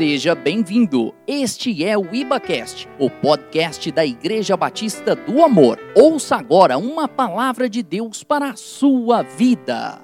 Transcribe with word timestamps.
Seja 0.00 0.34
bem-vindo. 0.34 1.14
Este 1.26 1.84
é 1.84 1.94
o 1.94 2.14
IbaCast, 2.14 2.88
o 2.98 3.10
podcast 3.10 3.92
da 3.92 4.02
Igreja 4.02 4.56
Batista 4.56 5.14
do 5.14 5.44
Amor. 5.44 5.78
Ouça 5.94 6.36
agora 6.36 6.78
uma 6.78 7.06
palavra 7.06 7.68
de 7.68 7.82
Deus 7.82 8.24
para 8.24 8.48
a 8.48 8.56
sua 8.56 9.20
vida. 9.20 10.00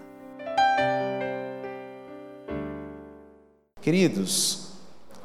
Queridos, 3.81 4.67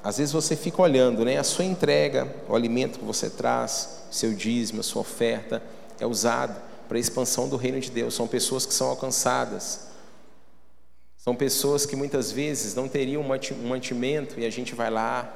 às 0.02 0.20
vezes 0.20 0.32
você 0.32 0.56
fica 0.56 0.82
olhando, 0.82 1.26
né? 1.26 1.36
A 1.36 1.44
sua 1.44 1.66
entrega, 1.66 2.34
o 2.48 2.56
alimento 2.56 2.98
que 2.98 3.04
você 3.04 3.30
traz, 3.30 4.06
seu 4.10 4.34
dízimo, 4.34 4.80
a 4.80 4.84
sua 4.84 5.02
oferta 5.02 5.62
é 6.00 6.06
usado 6.06 6.56
para 6.88 6.96
a 6.96 7.02
expansão 7.02 7.50
do 7.50 7.58
reino 7.58 7.82
de 7.82 7.92
Deus. 7.92 8.14
São 8.14 8.26
pessoas 8.26 8.66
que 8.66 8.74
são 8.74 8.88
alcançadas. 8.88 9.91
São 11.22 11.36
pessoas 11.36 11.86
que 11.86 11.96
muitas 11.96 12.32
vezes 12.32 12.74
não 12.74 12.88
teriam 12.88 13.22
um 13.22 13.68
mantimento 13.68 14.40
e 14.40 14.46
a 14.46 14.50
gente 14.50 14.74
vai 14.74 14.90
lá, 14.90 15.32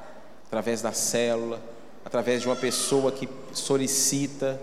através 0.48 0.82
da 0.82 0.92
célula, 0.92 1.62
através 2.04 2.42
de 2.42 2.48
uma 2.48 2.56
pessoa 2.56 3.12
que 3.12 3.30
solicita, 3.54 4.60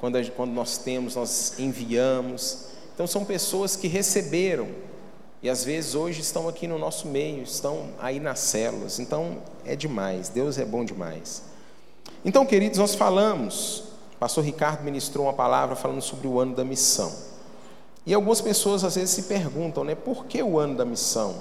quando, 0.00 0.18
quando 0.32 0.50
nós 0.50 0.76
temos, 0.76 1.14
nós 1.14 1.56
enviamos. 1.60 2.66
Então, 2.92 3.06
são 3.06 3.24
pessoas 3.24 3.76
que 3.76 3.86
receberam 3.86 4.68
e 5.40 5.48
às 5.48 5.62
vezes 5.62 5.94
hoje 5.94 6.20
estão 6.20 6.48
aqui 6.48 6.66
no 6.66 6.80
nosso 6.80 7.06
meio, 7.06 7.44
estão 7.44 7.90
aí 8.00 8.18
nas 8.18 8.40
células. 8.40 8.98
Então, 8.98 9.38
é 9.64 9.76
demais, 9.76 10.28
Deus 10.30 10.58
é 10.58 10.64
bom 10.64 10.84
demais. 10.84 11.44
Então, 12.24 12.44
queridos, 12.44 12.80
nós 12.80 12.96
falamos, 12.96 13.84
o 14.16 14.18
pastor 14.18 14.42
Ricardo 14.42 14.82
ministrou 14.82 15.26
uma 15.26 15.32
palavra 15.32 15.76
falando 15.76 16.02
sobre 16.02 16.26
o 16.26 16.40
ano 16.40 16.56
da 16.56 16.64
missão. 16.64 17.25
E 18.06 18.14
algumas 18.14 18.40
pessoas 18.40 18.84
às 18.84 18.94
vezes 18.94 19.10
se 19.10 19.22
perguntam, 19.24 19.82
né, 19.82 19.96
por 19.96 20.26
que 20.26 20.40
o 20.40 20.60
ano 20.60 20.76
da 20.76 20.84
missão? 20.84 21.34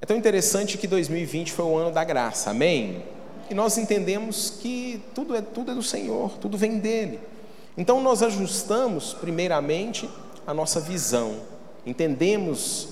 É 0.00 0.04
tão 0.04 0.16
interessante 0.16 0.76
que 0.76 0.88
2020 0.88 1.52
foi 1.52 1.64
o 1.64 1.76
ano 1.76 1.92
da 1.92 2.02
graça, 2.02 2.50
amém? 2.50 3.04
E 3.48 3.54
nós 3.54 3.78
entendemos 3.78 4.50
que 4.60 5.00
tudo 5.14 5.36
é, 5.36 5.40
tudo 5.40 5.70
é 5.70 5.74
do 5.74 5.84
Senhor, 5.84 6.32
tudo 6.38 6.58
vem 6.58 6.80
dele. 6.80 7.20
Então 7.78 8.00
nós 8.00 8.24
ajustamos, 8.24 9.14
primeiramente, 9.14 10.10
a 10.44 10.52
nossa 10.52 10.80
visão, 10.80 11.36
entendemos 11.84 12.88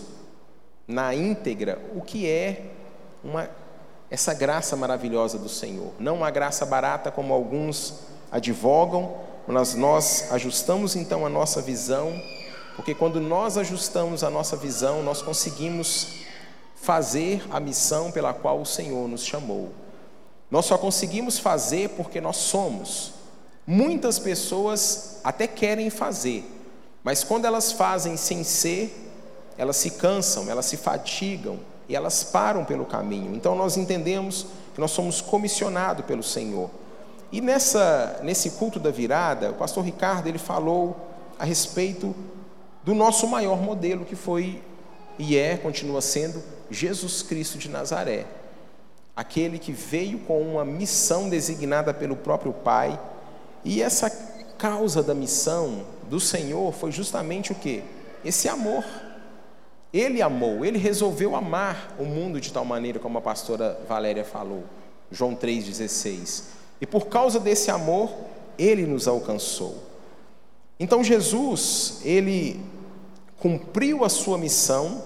na 0.86 1.12
íntegra 1.12 1.80
o 1.96 2.02
que 2.02 2.28
é 2.28 2.66
uma, 3.24 3.50
essa 4.08 4.32
graça 4.32 4.76
maravilhosa 4.76 5.38
do 5.38 5.48
Senhor. 5.48 5.92
Não 5.98 6.16
uma 6.16 6.30
graça 6.30 6.64
barata 6.64 7.10
como 7.10 7.34
alguns 7.34 8.00
advogam, 8.30 9.16
mas 9.46 9.74
nós 9.74 10.30
ajustamos 10.30 10.94
então 10.94 11.26
a 11.26 11.28
nossa 11.28 11.60
visão 11.60 12.12
porque 12.76 12.94
quando 12.94 13.20
nós 13.20 13.56
ajustamos 13.56 14.24
a 14.24 14.30
nossa 14.30 14.56
visão, 14.56 15.02
nós 15.02 15.22
conseguimos 15.22 16.24
fazer 16.74 17.42
a 17.50 17.60
missão 17.60 18.10
pela 18.10 18.34
qual 18.34 18.60
o 18.60 18.66
Senhor 18.66 19.08
nos 19.08 19.24
chamou. 19.24 19.72
Nós 20.50 20.66
só 20.66 20.76
conseguimos 20.76 21.38
fazer 21.38 21.90
porque 21.90 22.20
nós 22.20 22.36
somos. 22.36 23.14
Muitas 23.66 24.18
pessoas 24.18 25.20
até 25.24 25.46
querem 25.46 25.88
fazer, 25.88 26.44
mas 27.02 27.24
quando 27.24 27.46
elas 27.46 27.72
fazem 27.72 28.16
sem 28.16 28.44
ser, 28.44 28.94
elas 29.56 29.76
se 29.76 29.92
cansam, 29.92 30.50
elas 30.50 30.66
se 30.66 30.76
fatigam 30.76 31.58
e 31.88 31.96
elas 31.96 32.24
param 32.24 32.64
pelo 32.64 32.84
caminho. 32.84 33.34
Então 33.34 33.54
nós 33.54 33.76
entendemos 33.76 34.46
que 34.74 34.80
nós 34.80 34.90
somos 34.90 35.20
comissionados 35.20 36.04
pelo 36.04 36.22
Senhor. 36.22 36.68
E 37.32 37.40
nessa 37.40 38.20
nesse 38.22 38.50
culto 38.50 38.78
da 38.78 38.90
virada, 38.90 39.50
o 39.50 39.54
pastor 39.54 39.84
Ricardo 39.84 40.26
ele 40.26 40.38
falou 40.38 40.96
a 41.38 41.44
respeito 41.44 42.14
do 42.84 42.94
nosso 42.94 43.26
maior 43.26 43.60
modelo, 43.60 44.04
que 44.04 44.14
foi 44.14 44.62
e 45.18 45.36
é, 45.36 45.56
continua 45.56 46.00
sendo, 46.00 46.42
Jesus 46.70 47.22
Cristo 47.22 47.56
de 47.56 47.68
Nazaré. 47.68 48.26
Aquele 49.16 49.58
que 49.58 49.72
veio 49.72 50.18
com 50.20 50.40
uma 50.42 50.64
missão 50.64 51.28
designada 51.28 51.94
pelo 51.94 52.16
próprio 52.16 52.52
Pai, 52.52 52.98
e 53.64 53.80
essa 53.80 54.10
causa 54.58 55.02
da 55.02 55.14
missão 55.14 55.84
do 56.10 56.20
Senhor 56.20 56.72
foi 56.72 56.90
justamente 56.92 57.52
o 57.52 57.54
que? 57.54 57.82
Esse 58.24 58.48
amor. 58.48 58.84
Ele 59.92 60.20
amou, 60.20 60.64
ele 60.64 60.76
resolveu 60.76 61.36
amar 61.36 61.94
o 62.00 62.04
mundo 62.04 62.40
de 62.40 62.52
tal 62.52 62.64
maneira 62.64 62.98
como 62.98 63.16
a 63.16 63.20
pastora 63.20 63.78
Valéria 63.88 64.24
falou, 64.24 64.64
João 65.10 65.36
3,16. 65.36 66.42
E 66.80 66.86
por 66.86 67.06
causa 67.06 67.38
desse 67.38 67.70
amor, 67.70 68.10
ele 68.58 68.84
nos 68.86 69.06
alcançou. 69.06 69.76
Então 70.80 71.04
Jesus, 71.04 72.00
ele 72.04 72.60
cumpriu 73.44 74.06
a 74.06 74.08
sua 74.08 74.38
missão 74.38 75.04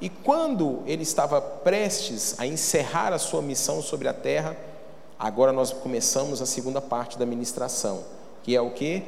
e 0.00 0.08
quando 0.08 0.82
ele 0.86 1.02
estava 1.02 1.42
prestes 1.42 2.34
a 2.40 2.46
encerrar 2.46 3.12
a 3.12 3.18
sua 3.18 3.42
missão 3.42 3.82
sobre 3.82 4.08
a 4.08 4.14
terra, 4.14 4.56
agora 5.18 5.52
nós 5.52 5.74
começamos 5.74 6.40
a 6.40 6.46
segunda 6.46 6.80
parte 6.80 7.18
da 7.18 7.26
ministração, 7.26 8.02
que 8.42 8.56
é 8.56 8.60
o 8.62 8.70
que? 8.70 9.02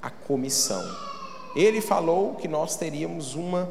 A 0.00 0.08
comissão. 0.08 0.88
Ele 1.56 1.80
falou 1.80 2.36
que 2.36 2.46
nós 2.46 2.76
teríamos 2.76 3.34
uma 3.34 3.68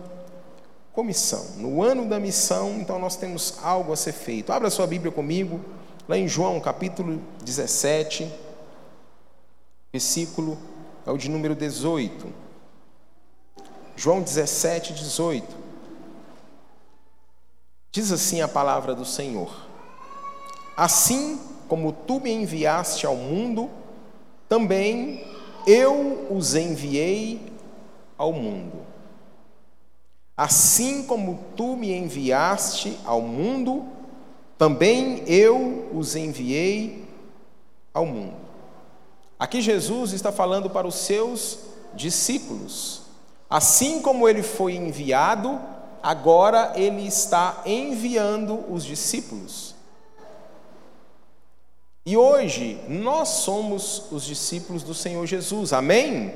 comissão. 0.91 1.55
No 1.55 1.81
ano 1.81 2.09
da 2.09 2.19
missão, 2.19 2.73
então 2.73 2.99
nós 2.99 3.15
temos 3.15 3.57
algo 3.63 3.93
a 3.93 3.95
ser 3.95 4.11
feito. 4.11 4.51
Abra 4.51 4.69
sua 4.69 4.85
Bíblia 4.85 5.13
comigo, 5.13 5.61
lá 6.09 6.17
em 6.17 6.27
João 6.27 6.59
capítulo 6.59 7.21
17, 7.41 8.29
versículo 9.93 10.57
é 11.07 11.09
o 11.09 11.15
de 11.15 11.29
número 11.29 11.55
18. 11.55 12.50
João 14.01 14.19
17, 14.23 14.93
18. 14.93 15.45
Diz 17.91 18.11
assim 18.11 18.41
a 18.41 18.47
palavra 18.47 18.95
do 18.95 19.05
Senhor: 19.05 19.55
Assim 20.75 21.39
como 21.67 21.93
tu 21.93 22.19
me 22.19 22.31
enviaste 22.31 23.05
ao 23.05 23.15
mundo, 23.15 23.69
também 24.49 25.23
eu 25.67 26.25
os 26.31 26.55
enviei 26.55 27.53
ao 28.17 28.33
mundo. 28.33 28.79
Assim 30.35 31.03
como 31.03 31.39
tu 31.55 31.75
me 31.75 31.95
enviaste 31.95 32.97
ao 33.05 33.21
mundo, 33.21 33.85
também 34.57 35.23
eu 35.27 35.91
os 35.93 36.15
enviei 36.15 37.07
ao 37.93 38.07
mundo. 38.07 38.33
Aqui 39.37 39.61
Jesus 39.61 40.11
está 40.11 40.31
falando 40.31 40.71
para 40.71 40.87
os 40.87 40.95
seus 40.95 41.59
discípulos. 41.93 43.00
Assim 43.51 44.01
como 44.01 44.29
ele 44.29 44.41
foi 44.41 44.75
enviado, 44.77 45.59
agora 46.01 46.71
ele 46.73 47.05
está 47.05 47.61
enviando 47.65 48.63
os 48.73 48.85
discípulos. 48.85 49.75
E 52.05 52.15
hoje 52.15 52.79
nós 52.87 53.27
somos 53.27 54.09
os 54.09 54.23
discípulos 54.23 54.83
do 54.83 54.93
Senhor 54.93 55.25
Jesus, 55.25 55.73
amém? 55.73 56.33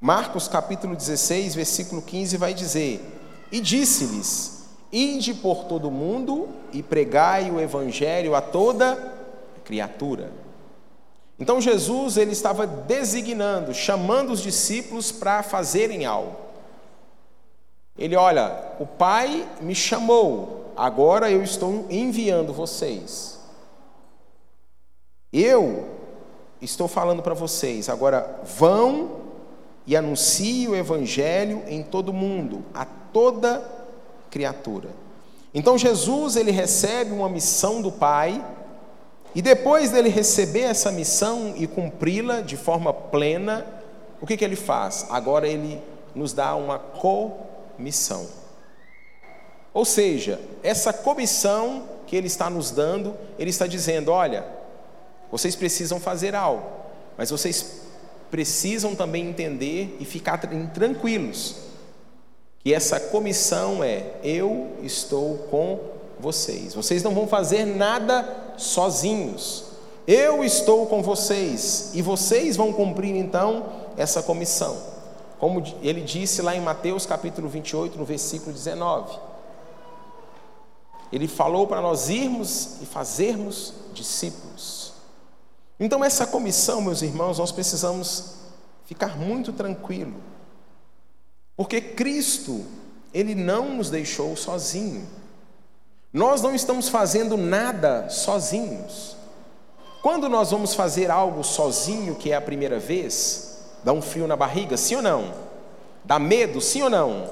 Marcos 0.00 0.48
capítulo 0.48 0.96
16, 0.96 1.56
versículo 1.56 2.00
15 2.00 2.38
vai 2.38 2.54
dizer: 2.54 2.98
E 3.52 3.60
disse-lhes: 3.60 4.66
Ide 4.90 5.34
por 5.34 5.64
todo 5.64 5.88
o 5.88 5.92
mundo 5.92 6.48
e 6.72 6.82
pregai 6.82 7.50
o 7.50 7.60
evangelho 7.60 8.34
a 8.34 8.40
toda 8.40 8.96
criatura. 9.62 10.41
Então 11.38 11.60
Jesus 11.60 12.16
ele 12.16 12.32
estava 12.32 12.66
designando, 12.66 13.74
chamando 13.74 14.32
os 14.32 14.40
discípulos 14.40 15.10
para 15.10 15.42
fazerem 15.42 16.04
algo. 16.04 16.36
Ele 17.98 18.16
olha, 18.16 18.74
o 18.78 18.86
Pai 18.86 19.48
me 19.60 19.74
chamou, 19.74 20.72
agora 20.76 21.30
eu 21.30 21.42
estou 21.42 21.86
enviando 21.90 22.52
vocês. 22.52 23.38
Eu 25.32 25.88
estou 26.60 26.86
falando 26.86 27.22
para 27.22 27.34
vocês, 27.34 27.88
agora 27.88 28.40
vão 28.44 29.22
e 29.86 29.96
anunciem 29.96 30.68
o 30.68 30.76
evangelho 30.76 31.62
em 31.66 31.82
todo 31.82 32.12
mundo, 32.12 32.64
a 32.72 32.84
toda 32.84 33.62
criatura. 34.30 34.90
Então 35.54 35.76
Jesus 35.76 36.36
ele 36.36 36.50
recebe 36.50 37.12
uma 37.12 37.28
missão 37.28 37.82
do 37.82 37.90
Pai 37.90 38.42
e 39.34 39.40
depois 39.40 39.90
dele 39.90 40.08
receber 40.08 40.62
essa 40.62 40.92
missão 40.92 41.54
e 41.56 41.66
cumpri-la 41.66 42.40
de 42.40 42.56
forma 42.56 42.92
plena, 42.92 43.66
o 44.20 44.26
que, 44.26 44.36
que 44.36 44.44
ele 44.44 44.56
faz? 44.56 45.06
Agora 45.10 45.48
ele 45.48 45.80
nos 46.14 46.32
dá 46.32 46.54
uma 46.54 46.78
comissão. 46.78 48.26
Ou 49.72 49.84
seja, 49.84 50.38
essa 50.62 50.92
comissão 50.92 51.88
que 52.06 52.14
ele 52.14 52.26
está 52.26 52.50
nos 52.50 52.70
dando, 52.70 53.16
ele 53.38 53.50
está 53.50 53.66
dizendo: 53.66 54.12
olha, 54.12 54.44
vocês 55.30 55.56
precisam 55.56 55.98
fazer 55.98 56.34
algo, 56.34 56.68
mas 57.16 57.30
vocês 57.30 57.80
precisam 58.30 58.94
também 58.94 59.28
entender 59.28 59.96
e 59.98 60.04
ficar 60.04 60.38
tranquilos 60.38 61.72
que 62.62 62.72
essa 62.72 63.00
comissão 63.00 63.82
é: 63.82 64.12
eu 64.22 64.76
estou 64.82 65.38
com 65.50 65.80
vocês. 66.18 66.74
Vocês 66.74 67.02
não 67.02 67.14
vão 67.14 67.26
fazer 67.26 67.64
nada 67.64 68.51
sozinhos. 68.62 69.64
Eu 70.06 70.42
estou 70.42 70.86
com 70.86 71.02
vocês 71.02 71.90
e 71.94 72.02
vocês 72.02 72.56
vão 72.56 72.72
cumprir 72.72 73.14
então 73.14 73.66
essa 73.96 74.22
comissão. 74.22 74.76
Como 75.38 75.62
ele 75.82 76.00
disse 76.00 76.40
lá 76.42 76.54
em 76.54 76.60
Mateus 76.60 77.04
capítulo 77.04 77.48
28, 77.48 77.98
no 77.98 78.04
versículo 78.04 78.52
19. 78.52 79.18
Ele 81.12 81.28
falou 81.28 81.66
para 81.66 81.80
nós 81.80 82.08
irmos 82.08 82.80
e 82.80 82.86
fazermos 82.86 83.74
discípulos. 83.92 84.92
Então, 85.78 86.02
essa 86.02 86.26
comissão, 86.26 86.80
meus 86.80 87.02
irmãos, 87.02 87.38
nós 87.38 87.52
precisamos 87.52 88.36
ficar 88.86 89.18
muito 89.18 89.52
tranquilo, 89.52 90.14
porque 91.56 91.80
Cristo, 91.80 92.64
Ele 93.12 93.34
não 93.34 93.76
nos 93.76 93.90
deixou 93.90 94.36
sozinho. 94.36 95.06
Nós 96.12 96.42
não 96.42 96.54
estamos 96.54 96.88
fazendo 96.88 97.36
nada 97.36 98.10
sozinhos. 98.10 99.16
Quando 100.02 100.28
nós 100.28 100.50
vamos 100.50 100.74
fazer 100.74 101.10
algo 101.10 101.42
sozinho, 101.42 102.14
que 102.14 102.32
é 102.32 102.34
a 102.34 102.40
primeira 102.40 102.78
vez, 102.78 103.62
dá 103.82 103.92
um 103.92 104.02
frio 104.02 104.26
na 104.26 104.36
barriga, 104.36 104.76
sim 104.76 104.96
ou 104.96 105.02
não? 105.02 105.32
Dá 106.04 106.18
medo, 106.18 106.60
sim 106.60 106.82
ou 106.82 106.90
não? 106.90 107.30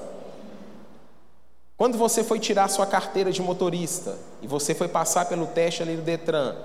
Quando 1.77 1.99
você 1.99 2.23
foi 2.23 2.39
tirar 2.39 2.69
sua 2.69 2.87
carteira 2.87 3.33
de 3.33 3.43
motorista 3.43 4.17
e 4.41 4.47
você 4.47 4.75
foi 4.75 4.89
passar 4.89 5.27
pelo 5.27 5.47
teste 5.47 5.83
ali 5.83 5.97
do 5.97 6.03
Detran, 6.03 6.57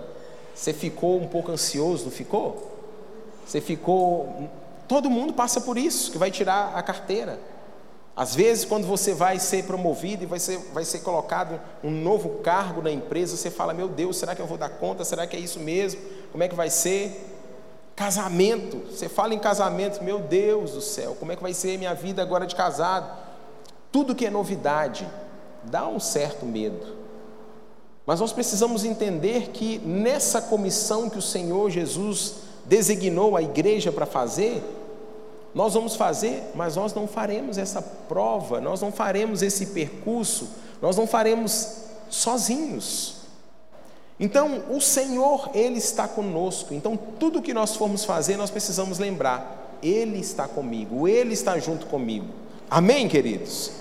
você 0.54 0.72
ficou 0.72 1.20
um 1.20 1.28
pouco 1.28 1.52
ansioso, 1.52 2.06
não 2.06 2.12
ficou? 2.12 2.72
Você 3.46 3.60
ficou. 3.60 4.50
Todo 4.88 5.10
mundo 5.10 5.34
passa 5.34 5.60
por 5.60 5.78
isso, 5.78 6.12
que 6.12 6.18
vai 6.18 6.32
tirar 6.32 6.74
a 6.76 6.82
carteira. 6.82 7.40
Às 8.16 8.34
vezes, 8.34 8.64
quando 8.64 8.88
você 8.88 9.14
vai 9.14 9.40
ser 9.40 9.66
promovido 9.66 10.24
e 10.24 10.26
vai 10.26 10.40
ser, 10.40 10.58
vai 10.74 10.86
ser 10.86 11.00
colocado 11.00 11.60
um 11.84 11.92
novo 11.92 12.40
cargo 12.40 12.82
na 12.82 12.90
empresa, 12.90 13.36
você 13.36 13.52
fala: 13.52 13.74
Meu 13.74 13.90
Deus, 13.90 14.18
será 14.18 14.34
que 14.34 14.42
eu 14.42 14.48
vou 14.48 14.58
dar 14.58 14.70
conta? 14.70 15.04
Será 15.04 15.28
que 15.28 15.36
é 15.36 15.40
isso 15.40 15.60
mesmo? 15.60 16.00
Como 16.32 16.42
é 16.42 16.48
que 16.48 16.56
vai 16.56 16.70
ser? 16.70 17.34
Casamento, 17.94 18.82
você 18.90 19.08
fala 19.08 19.34
em 19.34 19.40
casamento, 19.40 20.04
meu 20.04 20.20
Deus 20.20 20.72
do 20.72 20.82
céu, 20.82 21.16
como 21.18 21.32
é 21.32 21.36
que 21.36 21.42
vai 21.42 21.54
ser 21.54 21.78
minha 21.78 21.94
vida 21.94 22.22
agora 22.22 22.46
de 22.46 22.54
casado? 22.54 23.10
Tudo 23.90 24.14
que 24.14 24.26
é 24.26 24.30
novidade 24.30 25.08
dá 25.64 25.88
um 25.88 26.00
certo 26.00 26.46
medo. 26.46 27.06
Mas 28.06 28.20
nós 28.20 28.34
precisamos 28.34 28.84
entender 28.84 29.50
que 29.52 29.80
nessa 29.80 30.42
comissão 30.42 31.10
que 31.10 31.18
o 31.18 31.22
Senhor 31.22 31.70
Jesus 31.70 32.36
designou 32.66 33.36
a 33.36 33.42
igreja 33.42 33.92
para 33.92 34.06
fazer, 34.06 34.62
nós 35.56 35.74
vamos 35.74 35.96
fazer, 35.96 36.52
mas 36.54 36.76
nós 36.76 36.94
não 36.94 37.08
faremos 37.08 37.58
essa 37.58 37.82
prova, 37.82 38.60
nós 38.60 38.82
não 38.82 38.92
faremos 38.92 39.42
esse 39.42 39.68
percurso, 39.68 40.50
nós 40.82 40.98
não 40.98 41.08
faremos 41.08 41.78
sozinhos. 42.10 43.16
Então, 44.20 44.64
o 44.70 44.82
Senhor, 44.82 45.50
Ele 45.54 45.78
está 45.78 46.10
conosco. 46.10 46.74
Então, 46.74 46.98
tudo 46.98 47.42
que 47.42 47.54
nós 47.54 47.74
formos 47.74 48.04
fazer, 48.04 48.36
nós 48.36 48.52
precisamos 48.52 49.00
lembrar: 49.00 49.78
Ele 49.82 50.20
está 50.20 50.46
comigo, 50.46 51.08
Ele 51.08 51.34
está 51.34 51.58
junto 51.58 51.86
comigo. 51.86 52.28
Amém, 52.70 53.08
queridos? 53.08 53.72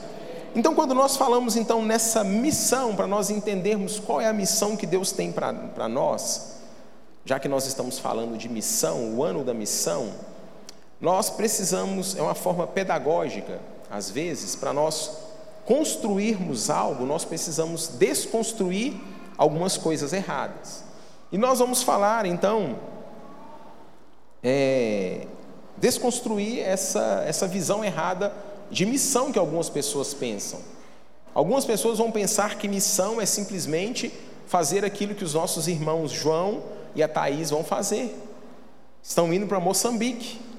Então, 0.54 0.76
quando 0.76 0.94
nós 0.94 1.16
falamos 1.16 1.56
então 1.56 1.84
nessa 1.84 2.22
missão, 2.22 2.94
para 2.94 3.08
nós 3.08 3.30
entendermos 3.30 3.98
qual 3.98 4.20
é 4.20 4.28
a 4.28 4.32
missão 4.32 4.76
que 4.76 4.86
Deus 4.86 5.10
tem 5.10 5.32
para 5.32 5.88
nós, 5.88 6.60
já 7.24 7.40
que 7.40 7.48
nós 7.48 7.66
estamos 7.66 7.98
falando 7.98 8.38
de 8.38 8.48
missão, 8.48 9.16
o 9.16 9.24
ano 9.24 9.42
da 9.42 9.52
missão, 9.52 10.12
nós 11.04 11.28
precisamos, 11.28 12.16
é 12.16 12.22
uma 12.22 12.34
forma 12.34 12.66
pedagógica, 12.66 13.60
às 13.90 14.08
vezes, 14.08 14.56
para 14.56 14.72
nós 14.72 15.10
construirmos 15.66 16.70
algo, 16.70 17.04
nós 17.04 17.26
precisamos 17.26 17.88
desconstruir 17.88 18.94
algumas 19.36 19.76
coisas 19.76 20.14
erradas. 20.14 20.82
E 21.30 21.36
nós 21.36 21.58
vamos 21.58 21.82
falar, 21.82 22.24
então, 22.24 22.78
é, 24.42 25.26
desconstruir 25.76 26.60
essa, 26.60 27.22
essa 27.26 27.46
visão 27.46 27.84
errada 27.84 28.32
de 28.70 28.86
missão 28.86 29.30
que 29.30 29.38
algumas 29.38 29.68
pessoas 29.68 30.14
pensam. 30.14 30.58
Algumas 31.34 31.66
pessoas 31.66 31.98
vão 31.98 32.10
pensar 32.10 32.56
que 32.56 32.66
missão 32.66 33.20
é 33.20 33.26
simplesmente 33.26 34.10
fazer 34.46 34.86
aquilo 34.86 35.14
que 35.14 35.24
os 35.24 35.34
nossos 35.34 35.68
irmãos 35.68 36.10
João 36.10 36.62
e 36.94 37.02
a 37.02 37.08
Thaís 37.08 37.50
vão 37.50 37.62
fazer. 37.62 38.18
Estão 39.02 39.30
indo 39.34 39.46
para 39.46 39.60
Moçambique. 39.60 40.53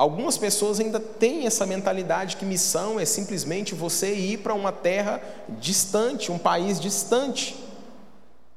Algumas 0.00 0.38
pessoas 0.38 0.80
ainda 0.80 0.98
têm 0.98 1.44
essa 1.44 1.66
mentalidade 1.66 2.38
que 2.38 2.44
missão 2.46 2.98
é 2.98 3.04
simplesmente 3.04 3.74
você 3.74 4.14
ir 4.14 4.38
para 4.38 4.54
uma 4.54 4.72
terra 4.72 5.20
distante, 5.46 6.32
um 6.32 6.38
país 6.38 6.80
distante. 6.80 7.54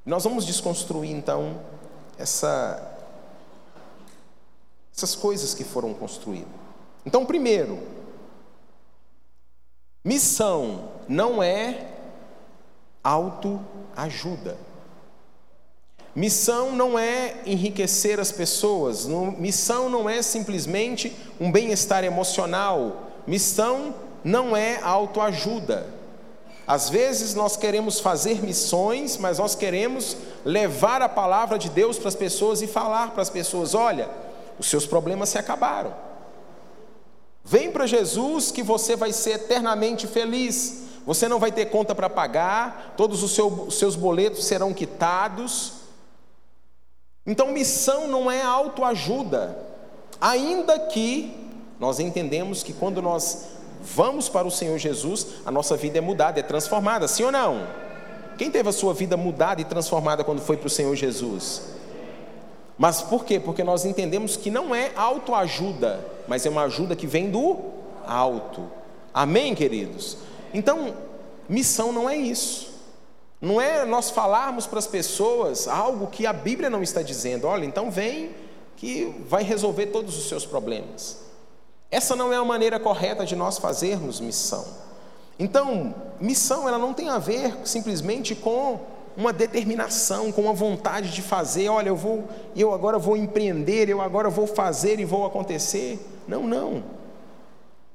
Nós 0.05 0.23
vamos 0.23 0.45
desconstruir 0.45 1.11
então 1.11 1.59
essa, 2.17 2.97
essas 4.95 5.15
coisas 5.15 5.53
que 5.53 5.65
foram 5.65 5.93
construídas. 5.93 6.47
Então, 7.05 7.25
primeiro, 7.25 7.77
missão 10.01 10.91
não 11.09 11.43
é 11.43 11.89
autoajuda. 13.03 14.57
Missão 16.15 16.75
não 16.75 16.97
é 16.97 17.37
enriquecer 17.43 18.19
as 18.19 18.31
pessoas, 18.31 19.07
missão 19.37 19.89
não 19.89 20.07
é 20.07 20.21
simplesmente 20.21 21.15
um 21.39 21.51
bem-estar 21.51 22.03
emocional, 22.03 23.09
missão 23.25 23.95
não 24.23 24.55
é 24.55 24.79
autoajuda. 24.83 25.87
Às 26.67 26.87
vezes 26.87 27.33
nós 27.33 27.57
queremos 27.57 27.99
fazer 27.99 28.43
missões, 28.43 29.17
mas 29.17 29.39
nós 29.39 29.55
queremos 29.55 30.15
levar 30.45 31.01
a 31.01 31.09
palavra 31.09 31.57
de 31.57 31.69
Deus 31.69 31.97
para 31.97 32.09
as 32.09 32.15
pessoas 32.15 32.61
e 32.61 32.67
falar 32.67 33.11
para 33.11 33.23
as 33.23 33.29
pessoas: 33.29 33.73
olha, 33.73 34.07
os 34.59 34.67
seus 34.67 34.85
problemas 34.85 35.29
se 35.29 35.39
acabaram. 35.39 35.93
Vem 37.43 37.71
para 37.71 37.87
Jesus 37.87 38.51
que 38.51 38.63
você 38.63 38.95
vai 38.95 39.11
ser 39.11 39.31
eternamente 39.31 40.07
feliz. 40.07 40.83
Você 41.05 41.27
não 41.27 41.37
vai 41.37 41.51
ter 41.51 41.65
conta 41.65 41.93
para 41.93 42.09
pagar, 42.09 42.93
todos 42.95 43.23
os 43.23 43.75
seus 43.75 43.95
boletos 43.95 44.45
serão 44.45 44.73
quitados. 44.73 45.82
Então, 47.25 47.51
missão 47.51 48.07
não 48.07 48.29
é 48.29 48.41
autoajuda, 48.41 49.57
ainda 50.19 50.77
que 50.79 51.33
nós 51.79 51.99
entendemos 51.99 52.63
que 52.63 52.73
quando 52.73 53.01
nós 53.01 53.45
vamos 53.81 54.27
para 54.27 54.47
o 54.47 54.51
Senhor 54.51 54.77
Jesus, 54.77 55.27
a 55.45 55.51
nossa 55.51 55.75
vida 55.77 55.97
é 55.97 56.01
mudada, 56.01 56.39
é 56.39 56.43
transformada, 56.43 57.07
sim 57.07 57.23
ou 57.23 57.31
não? 57.31 57.67
Quem 58.37 58.49
teve 58.49 58.67
a 58.67 58.73
sua 58.73 58.93
vida 58.93 59.15
mudada 59.15 59.61
e 59.61 59.65
transformada 59.65 60.23
quando 60.23 60.41
foi 60.41 60.57
para 60.57 60.67
o 60.67 60.69
Senhor 60.69 60.95
Jesus? 60.95 61.61
Mas 62.77 63.01
por 63.01 63.23
quê? 63.23 63.39
Porque 63.39 63.63
nós 63.63 63.85
entendemos 63.85 64.35
que 64.35 64.49
não 64.49 64.73
é 64.73 64.91
autoajuda, 64.95 66.05
mas 66.27 66.45
é 66.45 66.49
uma 66.49 66.63
ajuda 66.63 66.95
que 66.95 67.05
vem 67.05 67.29
do 67.29 67.57
alto. 68.05 68.63
Amém, 69.13 69.53
queridos? 69.53 70.17
Então, 70.53 70.93
missão 71.47 71.91
não 71.91 72.09
é 72.09 72.17
isso. 72.17 72.72
Não 73.43 73.59
é 73.59 73.83
nós 73.83 74.09
falarmos 74.09 74.65
para 74.65 74.79
as 74.79 74.87
pessoas 74.87 75.67
algo 75.67 76.07
que 76.07 76.25
a 76.25 76.31
Bíblia 76.31 76.69
não 76.69 76.81
está 76.81 77.01
dizendo. 77.01 77.45
Olha, 77.45 77.65
então 77.65 77.91
vem 77.91 78.29
que 78.77 79.13
vai 79.27 79.43
resolver 79.43 79.87
todos 79.87 80.17
os 80.17 80.29
seus 80.29 80.45
problemas. 80.45 81.17
Essa 81.91 82.15
não 82.15 82.31
é 82.31 82.37
a 82.37 82.45
maneira 82.45 82.79
correta 82.79 83.25
de 83.25 83.35
nós 83.35 83.57
fazermos 83.57 84.21
missão. 84.21 84.65
Então, 85.37 85.93
missão 86.21 86.69
ela 86.69 86.77
não 86.77 86.93
tem 86.93 87.09
a 87.09 87.19
ver 87.19 87.53
simplesmente 87.65 88.33
com 88.33 88.79
uma 89.17 89.33
determinação, 89.33 90.31
com 90.31 90.43
uma 90.43 90.53
vontade 90.53 91.11
de 91.11 91.21
fazer, 91.21 91.67
olha, 91.67 91.89
eu 91.89 91.97
vou, 91.97 92.23
eu 92.55 92.73
agora 92.73 92.97
vou 92.97 93.17
empreender, 93.17 93.89
eu 93.89 93.99
agora 93.99 94.29
vou 94.29 94.47
fazer 94.47 95.01
e 95.01 95.05
vou 95.05 95.25
acontecer. 95.25 95.99
Não, 96.25 96.47
não. 96.47 96.81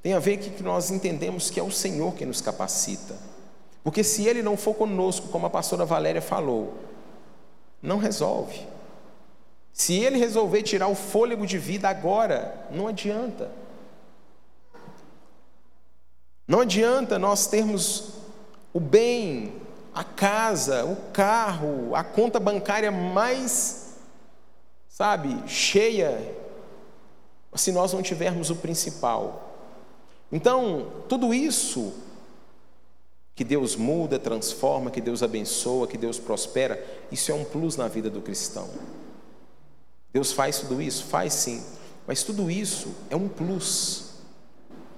Tem 0.02 0.12
a 0.12 0.18
ver 0.18 0.36
que 0.36 0.62
nós 0.62 0.90
entendemos 0.90 1.48
que 1.48 1.58
é 1.58 1.62
o 1.62 1.72
Senhor 1.72 2.12
que 2.12 2.26
nos 2.26 2.42
capacita. 2.42 3.14
Porque 3.88 4.04
se 4.04 4.26
ele 4.26 4.42
não 4.42 4.54
for 4.54 4.74
conosco, 4.74 5.28
como 5.28 5.46
a 5.46 5.50
pastora 5.50 5.86
Valéria 5.86 6.20
falou, 6.20 6.74
não 7.80 7.96
resolve. 7.96 8.66
Se 9.72 9.94
ele 9.94 10.18
resolver 10.18 10.62
tirar 10.62 10.88
o 10.88 10.94
fôlego 10.94 11.46
de 11.46 11.56
vida 11.56 11.88
agora, 11.88 12.66
não 12.70 12.86
adianta. 12.86 13.50
Não 16.46 16.60
adianta 16.60 17.18
nós 17.18 17.46
termos 17.46 18.12
o 18.74 18.78
bem, 18.78 19.54
a 19.94 20.04
casa, 20.04 20.84
o 20.84 20.94
carro, 21.10 21.96
a 21.96 22.04
conta 22.04 22.38
bancária 22.38 22.90
mais, 22.90 23.94
sabe, 24.86 25.48
cheia, 25.48 26.36
se 27.54 27.72
nós 27.72 27.94
não 27.94 28.02
tivermos 28.02 28.50
o 28.50 28.56
principal. 28.56 29.50
Então, 30.30 30.92
tudo 31.08 31.32
isso 31.32 32.06
que 33.38 33.44
Deus 33.44 33.76
muda, 33.76 34.18
transforma, 34.18 34.90
que 34.90 35.00
Deus 35.00 35.22
abençoa, 35.22 35.86
que 35.86 35.96
Deus 35.96 36.18
prospera, 36.18 36.84
isso 37.12 37.30
é 37.30 37.34
um 37.36 37.44
plus 37.44 37.76
na 37.76 37.86
vida 37.86 38.10
do 38.10 38.20
cristão. 38.20 38.68
Deus 40.12 40.32
faz 40.32 40.58
tudo 40.58 40.82
isso? 40.82 41.04
Faz 41.04 41.34
sim, 41.34 41.62
mas 42.04 42.24
tudo 42.24 42.50
isso 42.50 42.88
é 43.08 43.14
um 43.14 43.28
plus. 43.28 44.14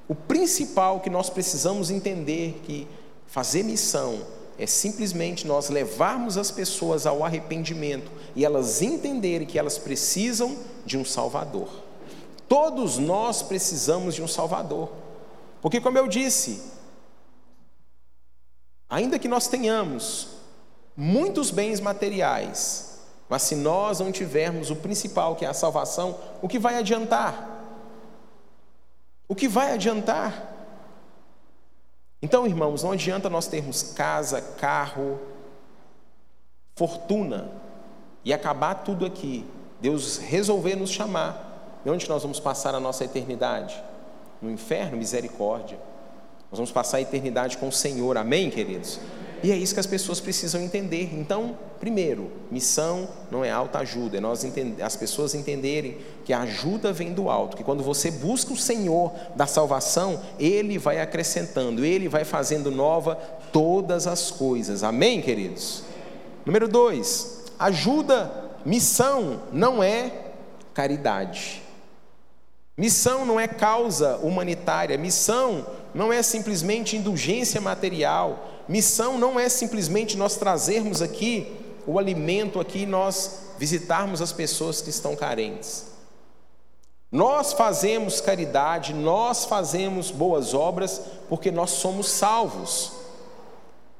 O 0.08 0.14
principal 0.14 1.00
que 1.00 1.10
nós 1.10 1.28
precisamos 1.28 1.90
entender 1.90 2.62
que 2.64 2.88
fazer 3.26 3.62
missão 3.62 4.22
é 4.58 4.66
simplesmente 4.66 5.46
nós 5.46 5.68
levarmos 5.68 6.38
as 6.38 6.50
pessoas 6.50 7.04
ao 7.04 7.22
arrependimento 7.22 8.10
e 8.34 8.42
elas 8.42 8.80
entenderem 8.80 9.46
que 9.46 9.58
elas 9.58 9.76
precisam 9.76 10.56
de 10.86 10.96
um 10.96 11.04
Salvador. 11.04 11.68
Todos 12.48 12.96
nós 12.96 13.42
precisamos 13.42 14.14
de 14.14 14.22
um 14.22 14.26
Salvador. 14.26 14.90
Porque, 15.60 15.78
como 15.78 15.98
eu 15.98 16.08
disse, 16.08 16.79
Ainda 18.90 19.20
que 19.20 19.28
nós 19.28 19.46
tenhamos 19.46 20.28
muitos 20.96 21.52
bens 21.52 21.78
materiais, 21.78 22.98
mas 23.28 23.42
se 23.42 23.54
nós 23.54 24.00
não 24.00 24.10
tivermos 24.10 24.70
o 24.70 24.76
principal, 24.76 25.36
que 25.36 25.44
é 25.44 25.48
a 25.48 25.54
salvação, 25.54 26.18
o 26.42 26.48
que 26.48 26.58
vai 26.58 26.76
adiantar? 26.76 27.48
O 29.28 29.34
que 29.36 29.46
vai 29.46 29.72
adiantar? 29.72 30.48
Então, 32.20 32.44
irmãos, 32.44 32.82
não 32.82 32.90
adianta 32.90 33.30
nós 33.30 33.46
termos 33.46 33.94
casa, 33.94 34.42
carro, 34.42 35.20
fortuna 36.74 37.48
e 38.24 38.32
acabar 38.32 38.74
tudo 38.74 39.06
aqui. 39.06 39.46
Deus 39.80 40.18
resolver 40.18 40.74
nos 40.74 40.90
chamar. 40.90 41.78
De 41.84 41.90
onde 41.90 42.08
nós 42.08 42.22
vamos 42.22 42.40
passar 42.40 42.74
a 42.74 42.80
nossa 42.80 43.04
eternidade? 43.04 43.82
No 44.42 44.50
inferno, 44.50 44.96
misericórdia. 44.96 45.78
Nós 46.50 46.58
vamos 46.58 46.72
passar 46.72 46.96
a 46.96 47.00
eternidade 47.00 47.56
com 47.58 47.68
o 47.68 47.72
Senhor, 47.72 48.16
amém, 48.16 48.50
queridos? 48.50 48.98
E 49.42 49.52
é 49.52 49.56
isso 49.56 49.72
que 49.72 49.80
as 49.80 49.86
pessoas 49.86 50.20
precisam 50.20 50.60
entender. 50.60 51.10
Então, 51.14 51.56
primeiro, 51.78 52.30
missão 52.50 53.08
não 53.30 53.44
é 53.44 53.50
alta 53.50 53.78
ajuda, 53.78 54.18
é 54.18 54.20
nós 54.20 54.44
entender, 54.44 54.82
as 54.82 54.96
pessoas 54.96 55.34
entenderem 55.34 55.98
que 56.24 56.32
a 56.32 56.40
ajuda 56.40 56.92
vem 56.92 57.12
do 57.14 57.30
alto, 57.30 57.56
que 57.56 57.64
quando 57.64 57.82
você 57.82 58.10
busca 58.10 58.52
o 58.52 58.56
Senhor 58.56 59.12
da 59.36 59.46
salvação, 59.46 60.20
Ele 60.38 60.76
vai 60.76 61.00
acrescentando, 61.00 61.84
Ele 61.84 62.08
vai 62.08 62.24
fazendo 62.24 62.70
nova 62.70 63.14
todas 63.52 64.06
as 64.08 64.30
coisas. 64.30 64.82
Amém, 64.82 65.22
queridos? 65.22 65.84
Número 66.44 66.66
dois, 66.66 67.44
ajuda, 67.58 68.50
missão 68.66 69.42
não 69.52 69.82
é 69.82 70.12
caridade. 70.74 71.62
Missão 72.76 73.26
não 73.26 73.38
é 73.38 73.46
causa 73.46 74.16
humanitária, 74.18 74.96
missão 74.96 75.66
não 75.94 76.12
é 76.12 76.22
simplesmente 76.22 76.96
indulgência 76.96 77.60
material, 77.60 78.46
Missão 78.68 79.18
não 79.18 79.38
é 79.38 79.48
simplesmente 79.48 80.16
nós 80.16 80.36
trazermos 80.36 81.02
aqui 81.02 81.60
o 81.86 81.98
alimento 81.98 82.60
aqui, 82.60 82.86
nós 82.86 83.50
visitarmos 83.58 84.22
as 84.22 84.32
pessoas 84.32 84.80
que 84.80 84.90
estão 84.90 85.16
carentes. 85.16 85.86
Nós 87.10 87.52
fazemos 87.52 88.20
caridade, 88.20 88.94
nós 88.94 89.44
fazemos 89.44 90.12
boas 90.12 90.54
obras 90.54 91.00
porque 91.28 91.50
nós 91.50 91.70
somos 91.70 92.08
salvos. 92.08 92.92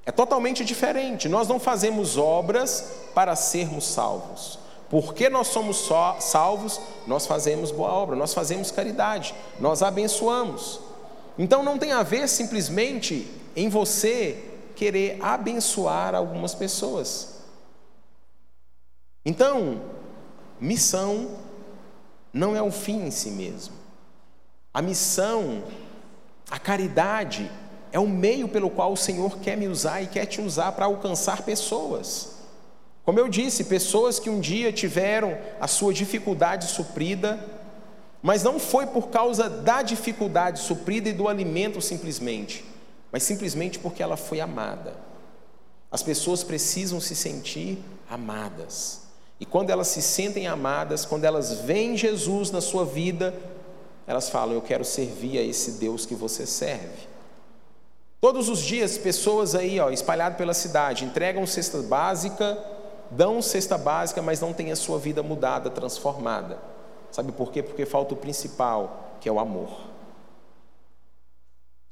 É 0.06 0.12
totalmente 0.12 0.64
diferente. 0.64 1.28
Nós 1.28 1.49
não 1.49 1.59
fazemos 1.59 2.16
obras 2.16 2.92
para 3.12 3.35
sermos 3.35 3.85
salvos. 3.85 4.59
Porque 4.88 5.28
nós 5.28 5.49
somos 5.49 5.88
salvos, 6.20 6.80
nós 7.06 7.26
fazemos 7.26 7.73
boa 7.73 7.92
obra, 7.92 8.14
nós 8.16 8.35
fazemos 8.35 8.70
caridade, 8.70 9.35
nós 9.59 9.82
abençoamos. 9.82 10.80
Então 11.40 11.62
não 11.62 11.78
tem 11.78 11.92
a 11.92 12.02
ver 12.02 12.28
simplesmente 12.28 13.26
em 13.56 13.70
você 13.70 14.44
querer 14.76 15.16
abençoar 15.23 16.14
algumas 16.14 16.54
pessoas. 16.54 17.40
Então, 19.25 19.80
missão 20.61 21.38
não 22.30 22.54
é 22.54 22.61
o 22.61 22.70
fim 22.70 23.06
em 23.06 23.11
si 23.11 23.30
mesmo. 23.30 23.75
A 24.75 24.82
missão, 24.82 25.64
a 26.50 26.59
caridade, 26.59 27.50
é 27.90 27.99
o 27.99 28.06
meio 28.06 28.47
pelo 28.47 28.68
qual 28.68 28.92
o 28.92 28.97
Senhor 28.97 29.38
quer 29.38 29.56
me 29.56 29.66
usar 29.66 30.02
e 30.02 30.09
quer 30.09 30.26
te 30.26 30.42
usar 30.42 30.73
para 30.73 30.85
alcançar 30.85 31.40
pessoas. 31.40 32.35
Como 33.02 33.18
eu 33.18 33.30
disse, 33.30 33.64
pessoas 33.64 34.18
que 34.18 34.28
um 34.28 34.40
dia 34.40 34.70
tiveram 34.75 35.38
a 35.59 35.66
sua 35.66 35.94
dificuldade 35.94 36.66
suprida, 36.66 37.42
mas 38.22 38.42
não 38.42 38.58
foi 38.58 38.86
por 38.86 39.08
causa 39.08 39.48
da 39.48 39.82
dificuldade 39.82 40.60
suprida 40.60 41.08
e 41.08 41.12
do 41.12 41.28
alimento 41.28 41.80
simplesmente, 41.80 42.64
mas 43.10 43.22
simplesmente 43.22 43.78
porque 43.78 44.02
ela 44.02 44.16
foi 44.16 44.40
amada. 44.40 44.94
As 45.90 46.02
pessoas 46.02 46.44
precisam 46.44 47.00
se 47.00 47.16
sentir 47.16 47.78
amadas. 48.08 49.00
E 49.40 49.46
quando 49.46 49.70
elas 49.70 49.88
se 49.88 50.02
sentem 50.02 50.46
amadas, 50.46 51.04
quando 51.04 51.24
elas 51.24 51.60
veem 51.60 51.96
Jesus 51.96 52.50
na 52.50 52.60
sua 52.60 52.84
vida, 52.84 53.34
elas 54.06 54.28
falam: 54.28 54.54
Eu 54.54 54.62
quero 54.62 54.84
servir 54.84 55.38
a 55.38 55.42
esse 55.42 55.72
Deus 55.72 56.04
que 56.04 56.14
você 56.14 56.46
serve. 56.46 57.08
Todos 58.20 58.50
os 58.50 58.60
dias, 58.60 58.98
pessoas 58.98 59.54
aí, 59.54 59.80
ó, 59.80 59.88
espalhadas 59.88 60.36
pela 60.36 60.52
cidade, 60.52 61.06
entregam 61.06 61.46
cesta 61.46 61.78
básica, 61.78 62.58
dão 63.10 63.40
cesta 63.40 63.78
básica, 63.78 64.20
mas 64.20 64.40
não 64.40 64.52
têm 64.52 64.70
a 64.70 64.76
sua 64.76 64.98
vida 64.98 65.22
mudada, 65.22 65.70
transformada. 65.70 66.69
Sabe 67.11 67.33
por 67.33 67.50
quê? 67.50 67.62
Porque 67.62 67.85
falta 67.85 68.14
o 68.14 68.17
principal, 68.17 69.17
que 69.21 69.29
é 69.29 69.33
o 69.33 69.40
amor. 69.40 69.90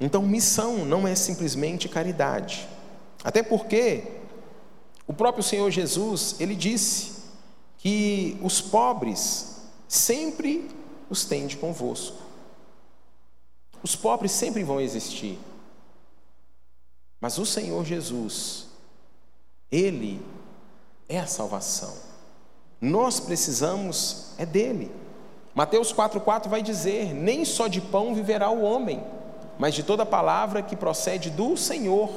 Então, 0.01 0.23
missão 0.23 0.85
não 0.85 1.07
é 1.07 1.15
simplesmente 1.15 1.89
caridade. 1.89 2.69
Até 3.25 3.43
porque 3.43 4.05
o 5.07 5.13
próprio 5.13 5.43
Senhor 5.43 5.71
Jesus, 5.71 6.37
ele 6.39 6.55
disse 6.55 7.23
que 7.79 8.39
os 8.43 8.61
pobres 8.61 9.57
sempre 9.89 10.71
os 11.11 11.25
tende 11.25 11.57
convosco. 11.57 12.19
Os 13.83 13.97
pobres 13.97 14.33
sempre 14.33 14.63
vão 14.63 14.81
existir. 14.81 15.39
Mas 17.21 17.39
o 17.39 17.47
Senhor 17.47 17.85
Jesus, 17.85 18.67
ele 19.71 20.25
é 21.09 21.19
a 21.19 21.27
salvação. 21.27 21.97
Nós 22.81 23.19
precisamos 23.19 24.33
é 24.37 24.47
dele. 24.47 24.91
Mateus 25.59 25.93
4:4 25.93 26.49
vai 26.49 26.63
dizer: 26.63 27.13
"Nem 27.13 27.45
só 27.45 27.67
de 27.67 27.81
pão 27.81 28.15
viverá 28.15 28.49
o 28.49 28.63
homem, 28.63 29.03
mas 29.59 29.75
de 29.75 29.83
toda 29.83 30.07
palavra 30.07 30.63
que 30.63 30.77
procede 30.77 31.31
do 31.31 31.57
Senhor. 31.57 32.11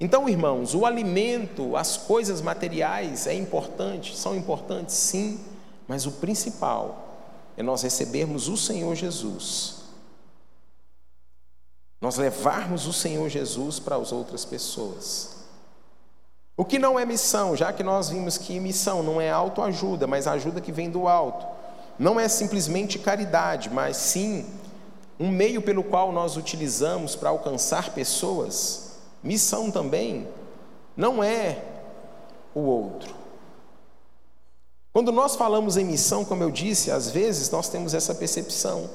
Então, 0.00 0.28
irmãos, 0.28 0.74
o 0.74 0.84
alimento, 0.84 1.76
as 1.76 1.96
coisas 1.96 2.40
materiais 2.40 3.28
é 3.28 3.34
importante, 3.34 4.16
são 4.16 4.34
importantes 4.34 4.96
sim, 4.96 5.38
mas 5.86 6.04
o 6.04 6.10
principal 6.10 6.98
é 7.56 7.62
nós 7.62 7.82
recebermos 7.82 8.48
o 8.48 8.56
Senhor 8.56 8.96
Jesus. 8.96 9.76
Nós 12.00 12.16
levarmos 12.16 12.88
o 12.88 12.92
Senhor 12.92 13.28
Jesus 13.28 13.78
para 13.78 13.94
as 13.94 14.10
outras 14.10 14.44
pessoas. 14.44 15.36
O 16.56 16.64
que 16.64 16.76
não 16.76 16.98
é 16.98 17.06
missão, 17.06 17.54
já 17.54 17.72
que 17.72 17.84
nós 17.84 18.08
vimos 18.08 18.36
que 18.36 18.58
missão 18.58 19.00
não 19.00 19.20
é 19.20 19.30
autoajuda, 19.30 20.08
mas 20.08 20.26
ajuda 20.26 20.60
que 20.60 20.72
vem 20.72 20.90
do 20.90 21.06
alto. 21.06 21.55
Não 21.98 22.20
é 22.20 22.28
simplesmente 22.28 22.98
caridade, 22.98 23.70
mas 23.70 23.96
sim 23.96 24.46
um 25.18 25.28
meio 25.28 25.62
pelo 25.62 25.82
qual 25.82 26.12
nós 26.12 26.36
utilizamos 26.36 27.16
para 27.16 27.30
alcançar 27.30 27.94
pessoas, 27.94 28.98
missão 29.22 29.70
também, 29.70 30.28
não 30.96 31.22
é 31.22 31.62
o 32.54 32.60
outro. 32.60 33.14
Quando 34.92 35.12
nós 35.12 35.36
falamos 35.36 35.76
em 35.76 35.84
missão, 35.84 36.24
como 36.24 36.42
eu 36.42 36.50
disse, 36.50 36.90
às 36.90 37.10
vezes 37.10 37.50
nós 37.50 37.68
temos 37.68 37.92
essa 37.92 38.14
percepção. 38.14 38.88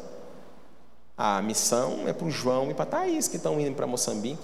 A 1.15 1.41
missão 1.41 2.07
é 2.07 2.13
para 2.13 2.25
o 2.25 2.31
João 2.31 2.71
e 2.71 2.73
para 2.73 2.83
a 2.83 2.87
Thaís 2.87 3.27
que 3.27 3.37
estão 3.37 3.59
indo 3.59 3.75
para 3.75 3.85
Moçambique. 3.85 4.41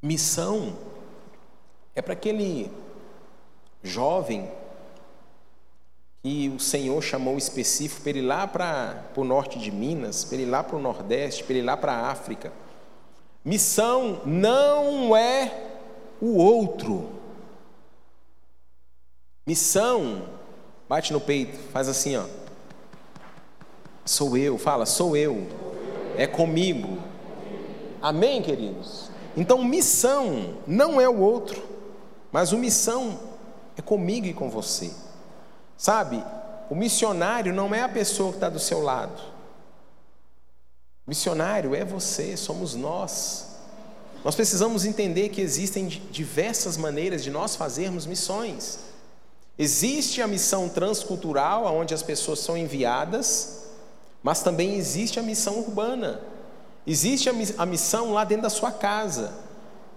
Missão 0.00 0.76
é 1.94 2.00
para 2.00 2.12
aquele 2.12 2.70
jovem 3.82 4.48
e 6.24 6.48
o 6.48 6.60
Senhor 6.60 7.02
chamou 7.02 7.36
específico 7.36 8.02
para 8.02 8.10
ele 8.10 8.20
ir 8.20 8.22
lá 8.22 8.46
para 8.46 9.04
o 9.16 9.24
norte 9.24 9.58
de 9.58 9.72
Minas, 9.72 10.24
para 10.24 10.36
ele 10.36 10.44
ir 10.44 10.50
lá 10.50 10.62
para 10.62 10.76
o 10.76 10.80
Nordeste, 10.80 11.42
para 11.42 11.52
ele 11.54 11.62
ir 11.62 11.66
lá 11.66 11.76
para 11.76 11.92
a 11.92 12.10
África. 12.10 12.52
Missão 13.44 14.20
não 14.24 15.16
é 15.16 15.52
o 16.20 16.36
outro. 16.36 17.10
Missão, 19.44 20.22
bate 20.88 21.12
no 21.12 21.20
peito, 21.20 21.58
faz 21.72 21.88
assim, 21.88 22.16
ó. 22.16 22.24
Sou 24.04 24.36
eu, 24.36 24.56
fala, 24.56 24.86
sou 24.86 25.16
eu. 25.16 25.48
É 26.16 26.26
comigo. 26.28 26.98
Amém, 28.00 28.42
queridos? 28.42 29.10
Então, 29.36 29.64
missão 29.64 30.58
não 30.66 31.00
é 31.00 31.08
o 31.08 31.18
outro, 31.18 31.60
mas 32.30 32.52
o 32.52 32.58
missão 32.58 33.18
é 33.76 33.82
comigo 33.82 34.26
e 34.26 34.34
com 34.34 34.48
você. 34.48 34.92
Sabe, 35.82 36.24
o 36.70 36.76
missionário 36.76 37.52
não 37.52 37.74
é 37.74 37.82
a 37.82 37.88
pessoa 37.88 38.30
que 38.30 38.36
está 38.36 38.48
do 38.48 38.60
seu 38.60 38.80
lado. 38.80 39.20
O 41.04 41.10
missionário 41.10 41.74
é 41.74 41.84
você, 41.84 42.36
somos 42.36 42.76
nós. 42.76 43.48
Nós 44.24 44.36
precisamos 44.36 44.84
entender 44.84 45.30
que 45.30 45.40
existem 45.40 45.88
diversas 45.88 46.76
maneiras 46.76 47.20
de 47.24 47.32
nós 47.32 47.56
fazermos 47.56 48.06
missões. 48.06 48.78
Existe 49.58 50.22
a 50.22 50.28
missão 50.28 50.68
transcultural, 50.68 51.64
onde 51.64 51.92
as 51.92 52.02
pessoas 52.04 52.38
são 52.38 52.56
enviadas, 52.56 53.64
mas 54.22 54.40
também 54.40 54.76
existe 54.76 55.18
a 55.18 55.22
missão 55.24 55.58
urbana. 55.58 56.20
Existe 56.86 57.28
a 57.58 57.66
missão 57.66 58.12
lá 58.12 58.22
dentro 58.22 58.44
da 58.44 58.50
sua 58.50 58.70
casa. 58.70 59.32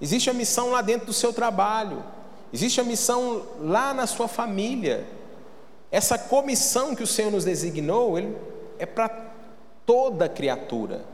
Existe 0.01 0.31
a 0.31 0.33
missão 0.33 0.71
lá 0.71 0.81
dentro 0.81 1.05
do 1.05 1.13
seu 1.13 1.31
trabalho. 1.31 2.03
Existe 2.51 2.81
a 2.81 2.83
missão 2.83 3.45
lá 3.59 3.93
na 3.93 4.07
sua 4.07 4.27
família. 4.27 5.13
Essa 5.91 6.17
comissão 6.17 6.95
que 6.95 7.03
o 7.03 7.07
Senhor 7.07 7.31
nos 7.31 7.45
designou, 7.45 8.17
ele 8.17 8.35
é 8.77 8.85
para 8.85 9.09
toda 9.85 10.27
criatura. 10.27 11.05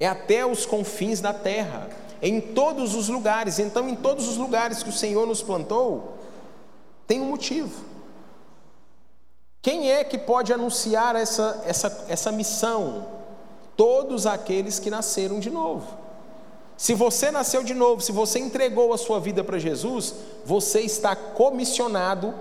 é 0.00 0.06
até 0.08 0.44
os 0.44 0.66
confins 0.66 1.20
da 1.20 1.32
terra, 1.32 1.88
é 2.20 2.28
em 2.28 2.40
todos 2.40 2.94
os 2.94 3.08
lugares. 3.08 3.58
Então, 3.58 3.88
em 3.88 3.94
todos 3.94 4.28
os 4.28 4.36
lugares 4.36 4.82
que 4.82 4.88
o 4.88 4.92
Senhor 4.92 5.26
nos 5.26 5.42
plantou, 5.42 6.18
tem 7.06 7.20
um 7.20 7.26
motivo. 7.26 7.84
Quem 9.62 9.90
é 9.90 10.04
que 10.04 10.18
pode 10.18 10.52
anunciar 10.52 11.16
essa, 11.16 11.62
essa, 11.64 12.06
essa 12.08 12.32
missão? 12.32 13.06
Todos 13.76 14.26
aqueles 14.26 14.78
que 14.78 14.90
nasceram 14.90 15.38
de 15.38 15.50
novo. 15.50 15.86
Se 16.76 16.92
você 16.92 17.30
nasceu 17.30 17.62
de 17.62 17.72
novo, 17.72 18.02
se 18.02 18.12
você 18.12 18.38
entregou 18.38 18.92
a 18.92 18.98
sua 18.98 19.20
vida 19.20 19.44
para 19.44 19.58
Jesus, 19.58 20.14
você 20.44 20.80
está 20.80 21.14
comissionado 21.14 22.34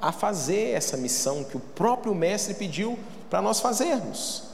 a 0.00 0.12
fazer 0.12 0.70
essa 0.70 0.96
missão 0.96 1.44
que 1.44 1.56
o 1.56 1.60
próprio 1.60 2.14
Mestre 2.14 2.54
pediu 2.54 2.98
para 3.28 3.42
nós 3.42 3.60
fazermos. 3.60 4.44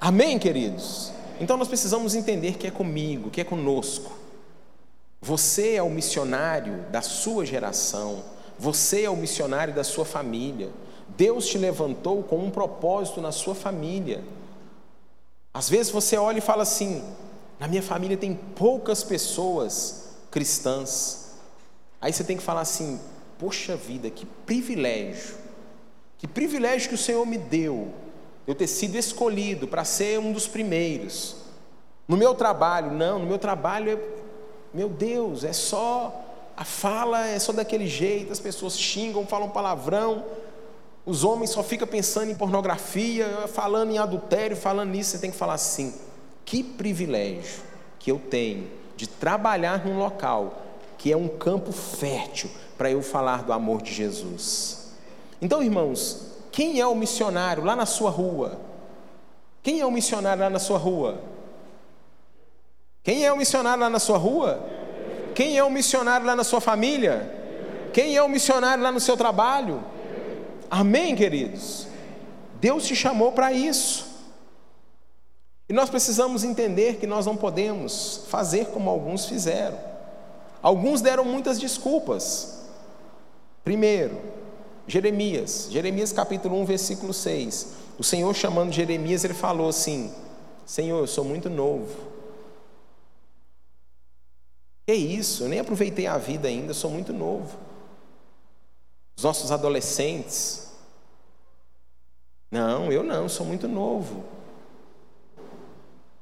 Amém, 0.00 0.38
queridos? 0.38 1.12
Então 1.40 1.56
nós 1.56 1.68
precisamos 1.68 2.14
entender 2.14 2.54
que 2.54 2.66
é 2.66 2.70
comigo, 2.70 3.30
que 3.30 3.40
é 3.40 3.44
conosco. 3.44 4.12
Você 5.20 5.74
é 5.74 5.82
o 5.82 5.90
missionário 5.90 6.84
da 6.90 7.02
sua 7.02 7.44
geração. 7.44 8.24
Você 8.58 9.02
é 9.02 9.10
o 9.10 9.16
missionário 9.16 9.74
da 9.74 9.84
sua 9.84 10.04
família. 10.04 10.70
Deus 11.08 11.46
te 11.46 11.58
levantou 11.58 12.22
com 12.22 12.38
um 12.38 12.50
propósito 12.50 13.20
na 13.20 13.32
sua 13.32 13.54
família. 13.54 14.24
Às 15.52 15.68
vezes 15.68 15.90
você 15.90 16.16
olha 16.16 16.38
e 16.38 16.42
fala 16.42 16.62
assim: 16.62 17.02
na 17.58 17.68
minha 17.68 17.82
família 17.82 18.16
tem 18.16 18.34
poucas 18.34 19.02
pessoas 19.02 20.10
cristãs. 20.30 21.32
Aí 22.00 22.12
você 22.12 22.24
tem 22.24 22.36
que 22.36 22.42
falar 22.42 22.62
assim: 22.62 23.00
poxa 23.40 23.74
vida, 23.74 24.10
que 24.10 24.26
privilégio, 24.26 25.34
que 26.18 26.28
privilégio 26.28 26.90
que 26.90 26.94
o 26.94 26.98
Senhor 26.98 27.24
me 27.24 27.38
deu, 27.38 27.88
eu 28.46 28.54
ter 28.54 28.66
sido 28.66 28.96
escolhido 28.96 29.66
para 29.66 29.82
ser 29.82 30.20
um 30.20 30.30
dos 30.30 30.46
primeiros. 30.46 31.36
No 32.06 32.16
meu 32.16 32.34
trabalho, 32.34 32.92
não, 32.92 33.18
no 33.18 33.26
meu 33.26 33.38
trabalho, 33.38 33.98
meu 34.74 34.90
Deus, 34.90 35.42
é 35.42 35.54
só 35.54 36.26
a 36.54 36.64
fala 36.64 37.26
é 37.26 37.38
só 37.38 37.52
daquele 37.52 37.86
jeito, 37.86 38.30
as 38.30 38.38
pessoas 38.38 38.78
xingam, 38.78 39.26
falam 39.26 39.48
palavrão, 39.48 40.22
os 41.06 41.24
homens 41.24 41.48
só 41.48 41.62
ficam 41.62 41.88
pensando 41.88 42.30
em 42.30 42.34
pornografia, 42.34 43.48
falando 43.48 43.92
em 43.92 43.98
adultério, 43.98 44.54
falando 44.54 44.90
nisso. 44.90 45.12
Você 45.12 45.18
tem 45.18 45.30
que 45.30 45.38
falar 45.38 45.54
assim: 45.54 45.94
que 46.44 46.62
privilégio 46.62 47.62
que 47.98 48.12
eu 48.12 48.18
tenho 48.18 48.68
de 48.94 49.08
trabalhar 49.08 49.86
num 49.86 49.98
local 49.98 50.69
que 51.00 51.10
é 51.10 51.16
um 51.16 51.28
campo 51.28 51.72
fértil 51.72 52.50
para 52.76 52.90
eu 52.90 53.00
falar 53.00 53.42
do 53.42 53.54
amor 53.54 53.80
de 53.80 53.90
Jesus. 53.90 54.90
Então, 55.40 55.62
irmãos, 55.62 56.26
quem 56.52 56.78
é 56.78 56.86
o 56.86 56.94
missionário 56.94 57.64
lá 57.64 57.74
na 57.74 57.86
sua 57.86 58.10
rua? 58.10 58.60
Quem 59.62 59.80
é 59.80 59.86
o 59.86 59.90
missionário 59.90 60.42
lá 60.42 60.50
na 60.50 60.58
sua 60.58 60.76
rua? 60.76 61.22
Quem 63.02 63.24
é 63.24 63.32
o 63.32 63.36
missionário 63.38 63.80
lá 63.80 63.88
na 63.88 63.98
sua 63.98 64.18
rua? 64.18 64.62
Quem 65.34 65.56
é 65.56 65.64
o 65.64 65.70
missionário 65.70 66.26
lá 66.26 66.36
na 66.36 66.44
sua 66.44 66.60
família? 66.60 67.34
Quem 67.94 68.14
é 68.14 68.22
o 68.22 68.28
missionário 68.28 68.84
lá 68.84 68.92
no 68.92 69.00
seu 69.00 69.16
trabalho? 69.16 69.82
Amém, 70.70 71.16
queridos? 71.16 71.86
Deus 72.60 72.84
te 72.84 72.94
chamou 72.94 73.32
para 73.32 73.54
isso. 73.54 74.06
E 75.66 75.72
nós 75.72 75.88
precisamos 75.88 76.44
entender 76.44 76.96
que 76.96 77.06
nós 77.06 77.24
não 77.24 77.38
podemos 77.38 78.26
fazer 78.28 78.66
como 78.66 78.90
alguns 78.90 79.24
fizeram. 79.24 79.89
Alguns 80.62 81.00
deram 81.00 81.24
muitas 81.24 81.58
desculpas. 81.58 82.60
Primeiro, 83.64 84.20
Jeremias, 84.86 85.68
Jeremias 85.70 86.12
capítulo 86.12 86.60
1, 86.60 86.64
versículo 86.64 87.12
6. 87.12 87.74
O 87.98 88.02
Senhor 88.04 88.34
chamando 88.34 88.72
Jeremias, 88.72 89.24
ele 89.24 89.34
falou 89.34 89.68
assim: 89.68 90.12
Senhor, 90.66 90.98
eu 90.98 91.06
sou 91.06 91.24
muito 91.24 91.48
novo. 91.48 92.10
Que 94.86 94.94
isso, 94.94 95.44
eu 95.44 95.48
nem 95.48 95.60
aproveitei 95.60 96.06
a 96.06 96.18
vida 96.18 96.48
ainda, 96.48 96.74
sou 96.74 96.90
muito 96.90 97.12
novo. 97.12 97.56
Os 99.16 99.24
nossos 99.24 99.52
adolescentes. 99.52 100.72
Não, 102.50 102.90
eu 102.90 103.02
não, 103.02 103.28
sou 103.28 103.46
muito 103.46 103.68
novo. 103.68 104.24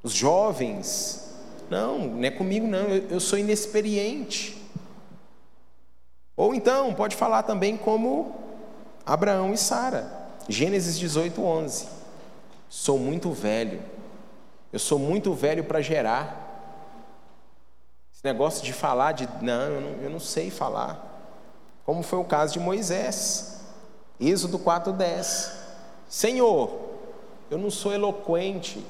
Os 0.02 0.12
jovens. 0.12 1.27
Não, 1.70 1.98
não 1.98 2.24
é 2.24 2.30
comigo 2.30 2.66
não, 2.66 2.80
eu, 2.80 3.08
eu 3.10 3.20
sou 3.20 3.38
inexperiente. 3.38 4.56
Ou 6.36 6.54
então, 6.54 6.94
pode 6.94 7.16
falar 7.16 7.42
também 7.42 7.76
como 7.76 8.34
Abraão 9.04 9.52
e 9.52 9.56
Sara. 9.58 10.10
Gênesis 10.48 10.98
18, 10.98 11.42
11. 11.42 11.88
Sou 12.68 12.98
muito 12.98 13.32
velho. 13.32 13.82
Eu 14.72 14.78
sou 14.78 14.98
muito 14.98 15.34
velho 15.34 15.64
para 15.64 15.80
gerar. 15.80 16.46
Esse 18.14 18.24
negócio 18.24 18.64
de 18.64 18.72
falar 18.72 19.12
de 19.12 19.28
não 19.42 19.62
eu, 19.62 19.80
não, 19.80 19.90
eu 20.04 20.10
não 20.10 20.20
sei 20.20 20.50
falar. 20.50 21.04
Como 21.84 22.02
foi 22.02 22.18
o 22.18 22.24
caso 22.24 22.52
de 22.52 22.60
Moisés. 22.60 23.60
Êxodo 24.20 24.58
4:10. 24.58 25.52
Senhor, 26.08 26.70
eu 27.50 27.58
não 27.58 27.70
sou 27.70 27.92
eloquente. 27.92 28.84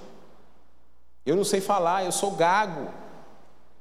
Eu 1.29 1.37
não 1.37 1.45
sei 1.45 1.61
falar, 1.61 2.05
eu 2.05 2.13
sou 2.13 2.33
gago. 2.33 2.89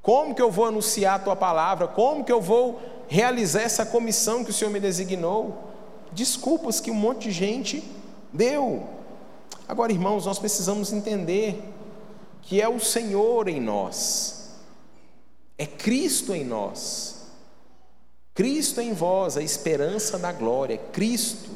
Como 0.01 0.36
que 0.36 0.41
eu 0.41 0.51
vou 0.51 0.65
anunciar 0.65 1.15
a 1.15 1.23
tua 1.23 1.36
palavra? 1.36 1.88
Como 1.88 2.23
que 2.23 2.31
eu 2.31 2.41
vou 2.41 2.79
realizar 3.07 3.62
essa 3.62 3.86
comissão 3.86 4.43
que 4.43 4.51
o 4.51 4.53
Senhor 4.53 4.71
me 4.71 4.79
designou? 4.79 5.71
Desculpas 6.12 6.79
que 6.79 6.91
um 6.91 6.95
monte 6.95 7.23
de 7.23 7.31
gente 7.31 7.83
deu. 8.31 8.88
Agora, 9.67 9.91
irmãos, 9.91 10.25
nós 10.25 10.39
precisamos 10.39 10.93
entender 10.93 11.62
que 12.41 12.62
é 12.62 12.69
o 12.69 12.79
Senhor 12.79 13.47
em 13.49 13.60
nós 13.60 14.38
é 15.57 15.65
Cristo 15.65 16.33
em 16.33 16.45
nós. 16.45 17.15
Cristo 18.33 18.79
em 18.79 18.93
vós, 18.93 19.36
a 19.36 19.41
esperança 19.41 20.19
da 20.19 20.31
glória, 20.31 20.75
é 20.75 20.77
Cristo. 20.77 21.49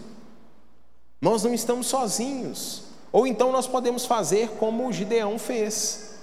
Nós 1.22 1.44
não 1.44 1.54
estamos 1.54 1.86
sozinhos. 1.88 2.84
Ou 3.12 3.28
então 3.28 3.52
nós 3.52 3.68
podemos 3.68 4.06
fazer 4.06 4.50
como 4.60 4.88
o 4.88 4.94
Gideão 4.94 5.38
fez. 5.38 6.16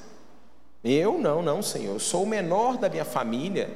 Eu 0.83 1.19
não, 1.19 1.43
não, 1.43 1.63
Senhor, 1.63 1.95
eu 1.95 2.01
sou 2.01 2.23
o 2.23 2.27
menor 2.27 2.77
da 2.79 2.89
minha 2.89 3.05
família. 3.05 3.71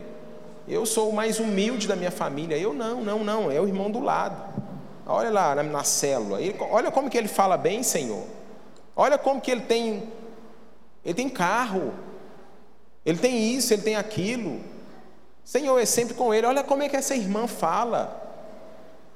Eu 0.66 0.86
sou 0.86 1.10
o 1.10 1.12
mais 1.12 1.40
humilde 1.40 1.88
da 1.88 1.96
minha 1.96 2.10
família. 2.10 2.56
Eu 2.56 2.72
não, 2.72 3.02
não, 3.02 3.24
não, 3.24 3.50
é 3.50 3.60
o 3.60 3.66
irmão 3.66 3.90
do 3.90 4.00
lado. 4.00 4.52
Olha 5.06 5.30
lá 5.30 5.54
na, 5.54 5.62
na 5.62 5.84
célula. 5.84 6.40
Ele, 6.40 6.56
olha 6.70 6.90
como 6.90 7.10
que 7.10 7.18
ele 7.18 7.28
fala 7.28 7.56
bem, 7.56 7.82
Senhor. 7.82 8.24
Olha 8.94 9.18
como 9.18 9.40
que 9.40 9.50
ele 9.50 9.62
tem 9.62 10.08
ele 11.04 11.14
tem 11.14 11.28
carro, 11.28 11.92
ele 13.04 13.18
tem 13.18 13.52
isso, 13.54 13.72
ele 13.72 13.82
tem 13.82 13.96
aquilo. 13.96 14.60
Senhor 15.44 15.78
é 15.78 15.84
sempre 15.84 16.14
com 16.14 16.32
ele. 16.32 16.46
Olha 16.46 16.62
como 16.62 16.82
é 16.82 16.88
que 16.88 16.96
essa 16.96 17.16
irmã 17.16 17.48
fala. 17.48 18.20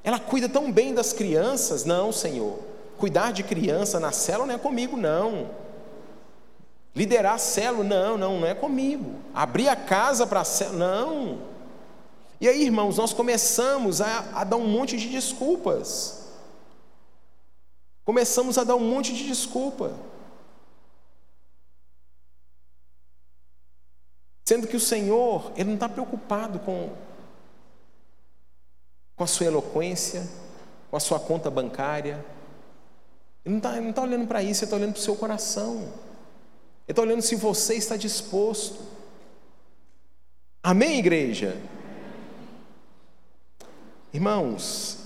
Ela 0.03 0.19
cuida 0.19 0.49
tão 0.49 0.71
bem 0.71 0.93
das 0.93 1.13
crianças. 1.13 1.85
Não, 1.85 2.11
Senhor. 2.11 2.59
Cuidar 2.97 3.31
de 3.31 3.43
criança 3.43 3.99
na 3.99 4.11
célula 4.11 4.47
não 4.47 4.55
é 4.55 4.57
comigo, 4.57 4.97
não. 4.97 5.49
Liderar 6.95 7.35
a 7.35 7.37
célula, 7.37 7.83
não, 7.83 8.17
não, 8.17 8.39
não 8.39 8.47
é 8.47 8.55
comigo. 8.55 9.15
Abrir 9.33 9.69
a 9.69 9.75
casa 9.75 10.25
para 10.25 10.41
a 10.41 10.43
célula, 10.43 10.79
não. 10.79 11.41
E 12.41 12.47
aí, 12.47 12.63
irmãos, 12.63 12.97
nós 12.97 13.13
começamos 13.13 14.01
a, 14.01 14.19
a 14.33 14.43
dar 14.43 14.57
um 14.57 14.67
monte 14.67 14.97
de 14.97 15.09
desculpas. 15.09 16.25
Começamos 18.03 18.57
a 18.57 18.63
dar 18.63 18.75
um 18.75 18.89
monte 18.89 19.13
de 19.13 19.27
desculpa. 19.27 19.93
Sendo 24.45 24.65
que 24.65 24.77
o 24.77 24.79
Senhor, 24.79 25.51
Ele 25.55 25.65
não 25.65 25.73
está 25.73 25.89
preocupado 25.89 26.57
com, 26.59 26.89
com 29.15 29.23
a 29.23 29.27
sua 29.27 29.47
eloquência, 29.47 30.25
com 30.89 30.95
a 30.95 30.99
sua 30.99 31.19
conta 31.19 31.51
bancária. 31.51 32.23
Ele 33.47 33.81
não 33.81 33.89
está 33.89 34.01
tá 34.01 34.01
olhando 34.01 34.27
para 34.27 34.43
isso, 34.43 34.63
Ele 34.63 34.65
está 34.65 34.75
olhando 34.75 34.91
para 34.91 34.99
o 34.99 35.03
seu 35.03 35.15
coração. 35.15 35.77
Ele 35.77 35.91
está 36.89 37.01
olhando 37.01 37.21
se 37.21 37.35
você 37.35 37.75
está 37.75 37.95
disposto. 37.95 38.83
Amém, 40.61 40.99
igreja? 40.99 41.57
Irmãos, 44.13 44.97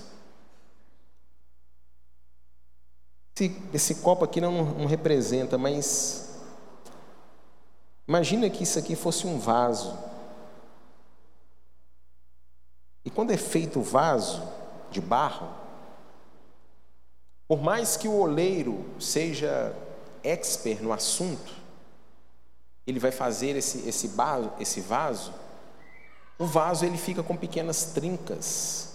esse, 3.36 3.56
esse 3.72 3.94
copo 3.96 4.24
aqui 4.24 4.40
não, 4.40 4.64
não 4.74 4.86
representa, 4.86 5.56
mas 5.56 6.22
Imagina 8.06 8.50
que 8.50 8.64
isso 8.64 8.78
aqui 8.78 8.96
fosse 8.96 9.26
um 9.26 9.38
vaso. 9.38 9.96
E 13.04 13.10
quando 13.10 13.30
é 13.30 13.36
feito 13.36 13.80
o 13.80 13.82
vaso 13.82 14.42
de 14.90 15.00
barro, 15.00 15.48
por 17.52 17.60
mais 17.60 17.98
que 17.98 18.08
o 18.08 18.16
oleiro 18.18 18.82
seja 18.98 19.76
expert 20.24 20.82
no 20.82 20.90
assunto, 20.90 21.52
ele 22.86 22.98
vai 22.98 23.12
fazer 23.12 23.56
esse, 23.56 23.86
esse, 23.86 24.08
vaso, 24.08 24.50
esse 24.58 24.80
vaso, 24.80 25.34
o 26.38 26.46
vaso 26.46 26.86
ele 26.86 26.96
fica 26.96 27.22
com 27.22 27.36
pequenas 27.36 27.92
trincas, 27.92 28.94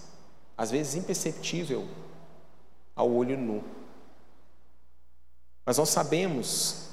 às 0.56 0.72
vezes 0.72 0.96
imperceptível 0.96 1.86
ao 2.96 3.08
olho 3.08 3.38
nu. 3.38 3.62
Mas 5.64 5.78
nós 5.78 5.90
sabemos 5.90 6.88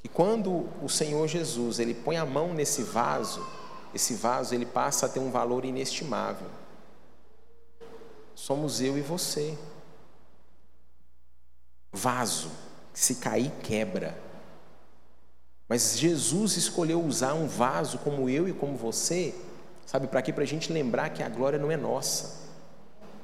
que 0.00 0.08
quando 0.08 0.68
o 0.82 0.88
Senhor 0.88 1.28
Jesus 1.28 1.78
ele 1.78 1.94
põe 1.94 2.16
a 2.16 2.26
mão 2.26 2.52
nesse 2.52 2.82
vaso, 2.82 3.46
esse 3.94 4.14
vaso 4.14 4.52
ele 4.52 4.66
passa 4.66 5.06
a 5.06 5.08
ter 5.08 5.20
um 5.20 5.30
valor 5.30 5.64
inestimável. 5.64 6.48
Somos 8.34 8.80
eu 8.80 8.98
e 8.98 9.00
você. 9.00 9.56
Vaso, 11.92 12.50
se 12.94 13.16
cair, 13.16 13.52
quebra. 13.62 14.18
Mas 15.68 15.98
Jesus 15.98 16.56
escolheu 16.56 17.02
usar 17.02 17.34
um 17.34 17.46
vaso 17.46 17.98
como 17.98 18.28
eu 18.28 18.48
e 18.48 18.52
como 18.52 18.76
você, 18.76 19.34
sabe 19.86 20.06
para 20.06 20.22
quê? 20.22 20.32
Para 20.32 20.44
a 20.44 20.46
gente 20.46 20.72
lembrar 20.72 21.10
que 21.10 21.22
a 21.22 21.28
glória 21.28 21.58
não 21.58 21.70
é 21.70 21.76
nossa. 21.76 22.42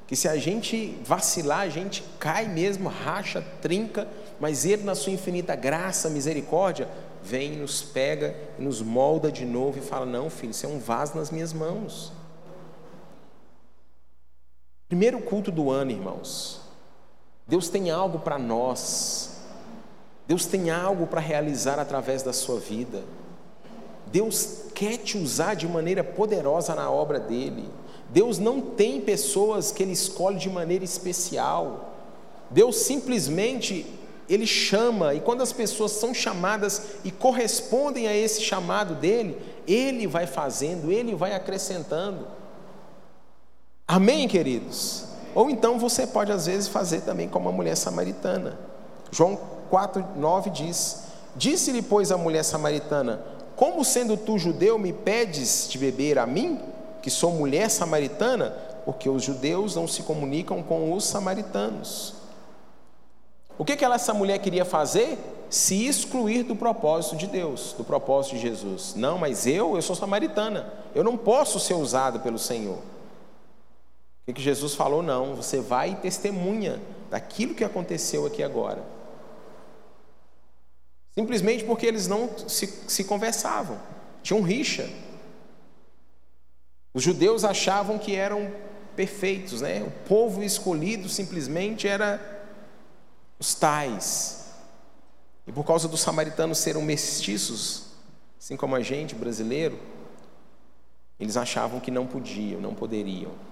Que 0.07 0.15
se 0.15 0.27
a 0.27 0.37
gente 0.37 0.97
vacilar, 1.03 1.59
a 1.59 1.69
gente 1.69 2.03
cai 2.19 2.47
mesmo, 2.47 2.89
racha, 2.89 3.41
trinca, 3.61 4.07
mas 4.39 4.65
Ele, 4.65 4.83
na 4.83 4.95
Sua 4.95 5.13
infinita 5.13 5.55
graça, 5.55 6.09
misericórdia, 6.09 6.87
vem, 7.21 7.57
nos 7.57 7.81
pega 7.81 8.35
nos 8.57 8.81
molda 8.81 9.31
de 9.31 9.45
novo 9.45 9.77
e 9.77 9.81
fala: 9.81 10.05
Não, 10.05 10.29
filho, 10.29 10.51
isso 10.51 10.65
é 10.65 10.69
um 10.69 10.79
vaso 10.79 11.15
nas 11.15 11.29
minhas 11.29 11.53
mãos. 11.53 12.11
Primeiro 14.87 15.21
culto 15.21 15.51
do 15.51 15.69
ano, 15.69 15.91
irmãos. 15.91 16.68
Deus 17.49 17.67
tem 17.67 17.89
algo 17.89 18.19
para 18.19 18.37
nós. 18.37 19.31
Deus 20.27 20.45
tem 20.45 20.69
algo 20.69 21.07
para 21.07 21.19
realizar 21.19 21.79
através 21.79 22.21
da 22.21 22.31
sua 22.31 22.59
vida. 22.59 23.03
Deus 24.05 24.65
quer 24.75 24.97
te 24.97 25.17
usar 25.17 25.55
de 25.55 25.67
maneira 25.67 26.03
poderosa 26.03 26.75
na 26.75 26.91
obra 26.91 27.19
dele. 27.19 27.67
Deus 28.11 28.37
não 28.37 28.61
tem 28.61 29.01
pessoas 29.01 29.71
que 29.71 29.81
ele 29.81 29.93
escolhe 29.93 30.37
de 30.37 30.49
maneira 30.49 30.85
especial. 30.85 31.95
Deus 32.51 32.77
simplesmente 32.77 33.85
ele 34.29 34.45
chama, 34.45 35.15
e 35.15 35.19
quando 35.19 35.41
as 35.41 35.51
pessoas 35.51 35.91
são 35.93 36.13
chamadas 36.13 36.97
e 37.03 37.09
correspondem 37.09 38.07
a 38.07 38.15
esse 38.15 38.43
chamado 38.43 38.93
dele, 38.93 39.35
ele 39.67 40.05
vai 40.05 40.27
fazendo, 40.27 40.91
ele 40.91 41.15
vai 41.15 41.33
acrescentando. 41.33 42.27
Amém, 43.87 44.27
queridos? 44.27 45.08
Ou 45.35 45.49
então 45.49 45.77
você 45.77 46.07
pode 46.07 46.31
às 46.31 46.45
vezes 46.45 46.67
fazer 46.67 47.01
também 47.01 47.27
como 47.27 47.49
a 47.49 47.51
mulher 47.51 47.75
samaritana. 47.75 48.57
João 49.11 49.37
4, 49.69 50.05
9 50.15 50.49
diz: 50.49 51.03
Disse-lhe, 51.35 51.81
pois, 51.81 52.11
a 52.11 52.17
mulher 52.17 52.43
samaritana: 52.43 53.21
Como 53.55 53.83
sendo 53.85 54.17
tu 54.17 54.37
judeu 54.37 54.77
me 54.77 54.91
pedes 54.91 55.67
de 55.69 55.77
beber 55.77 56.17
a 56.17 56.25
mim, 56.25 56.59
que 57.01 57.09
sou 57.09 57.31
mulher 57.31 57.69
samaritana? 57.69 58.55
Porque 58.85 59.09
os 59.09 59.23
judeus 59.23 59.75
não 59.75 59.87
se 59.87 60.03
comunicam 60.03 60.63
com 60.63 60.93
os 60.93 61.05
samaritanos. 61.05 62.15
O 63.57 63.65
que, 63.65 63.75
que 63.75 63.83
ela, 63.83 63.95
essa 63.95 64.13
mulher 64.13 64.39
queria 64.39 64.63
fazer? 64.63 65.17
Se 65.49 65.85
excluir 65.85 66.43
do 66.43 66.55
propósito 66.55 67.15
de 67.15 67.27
Deus, 67.27 67.73
do 67.77 67.83
propósito 67.83 68.35
de 68.35 68.41
Jesus. 68.41 68.93
Não, 68.95 69.17
mas 69.17 69.45
eu, 69.45 69.75
eu 69.75 69.81
sou 69.81 69.95
samaritana, 69.95 70.71
eu 70.95 71.03
não 71.03 71.17
posso 71.17 71.59
ser 71.59 71.73
usado 71.73 72.19
pelo 72.21 72.39
Senhor. 72.39 72.77
O 74.29 74.33
que 74.33 74.41
Jesus 74.41 74.75
falou? 74.75 75.01
Não, 75.01 75.35
você 75.35 75.59
vai 75.59 75.91
e 75.91 75.95
testemunha 75.95 76.79
daquilo 77.09 77.55
que 77.55 77.63
aconteceu 77.63 78.27
aqui 78.27 78.43
agora. 78.43 78.85
Simplesmente 81.11 81.63
porque 81.63 81.87
eles 81.87 82.07
não 82.07 82.29
se, 82.47 82.67
se 82.87 83.03
conversavam, 83.05 83.79
tinham 84.21 84.43
rixa. 84.43 84.87
Os 86.93 87.01
judeus 87.01 87.43
achavam 87.43 87.97
que 87.97 88.15
eram 88.15 88.51
perfeitos, 88.95 89.61
né? 89.61 89.81
O 89.81 89.91
povo 90.07 90.43
escolhido 90.43 91.09
simplesmente 91.09 91.87
era 91.87 92.45
os 93.39 93.55
tais. 93.55 94.53
E 95.47 95.51
por 95.51 95.65
causa 95.65 95.87
dos 95.87 96.01
samaritanos 96.01 96.59
serem 96.59 96.83
mestiços, 96.83 97.87
assim 98.39 98.55
como 98.55 98.75
a 98.75 98.81
gente 98.81 99.15
brasileiro, 99.15 99.79
eles 101.19 101.35
achavam 101.35 101.79
que 101.79 101.89
não 101.89 102.05
podiam, 102.05 102.61
não 102.61 102.75
poderiam. 102.75 103.48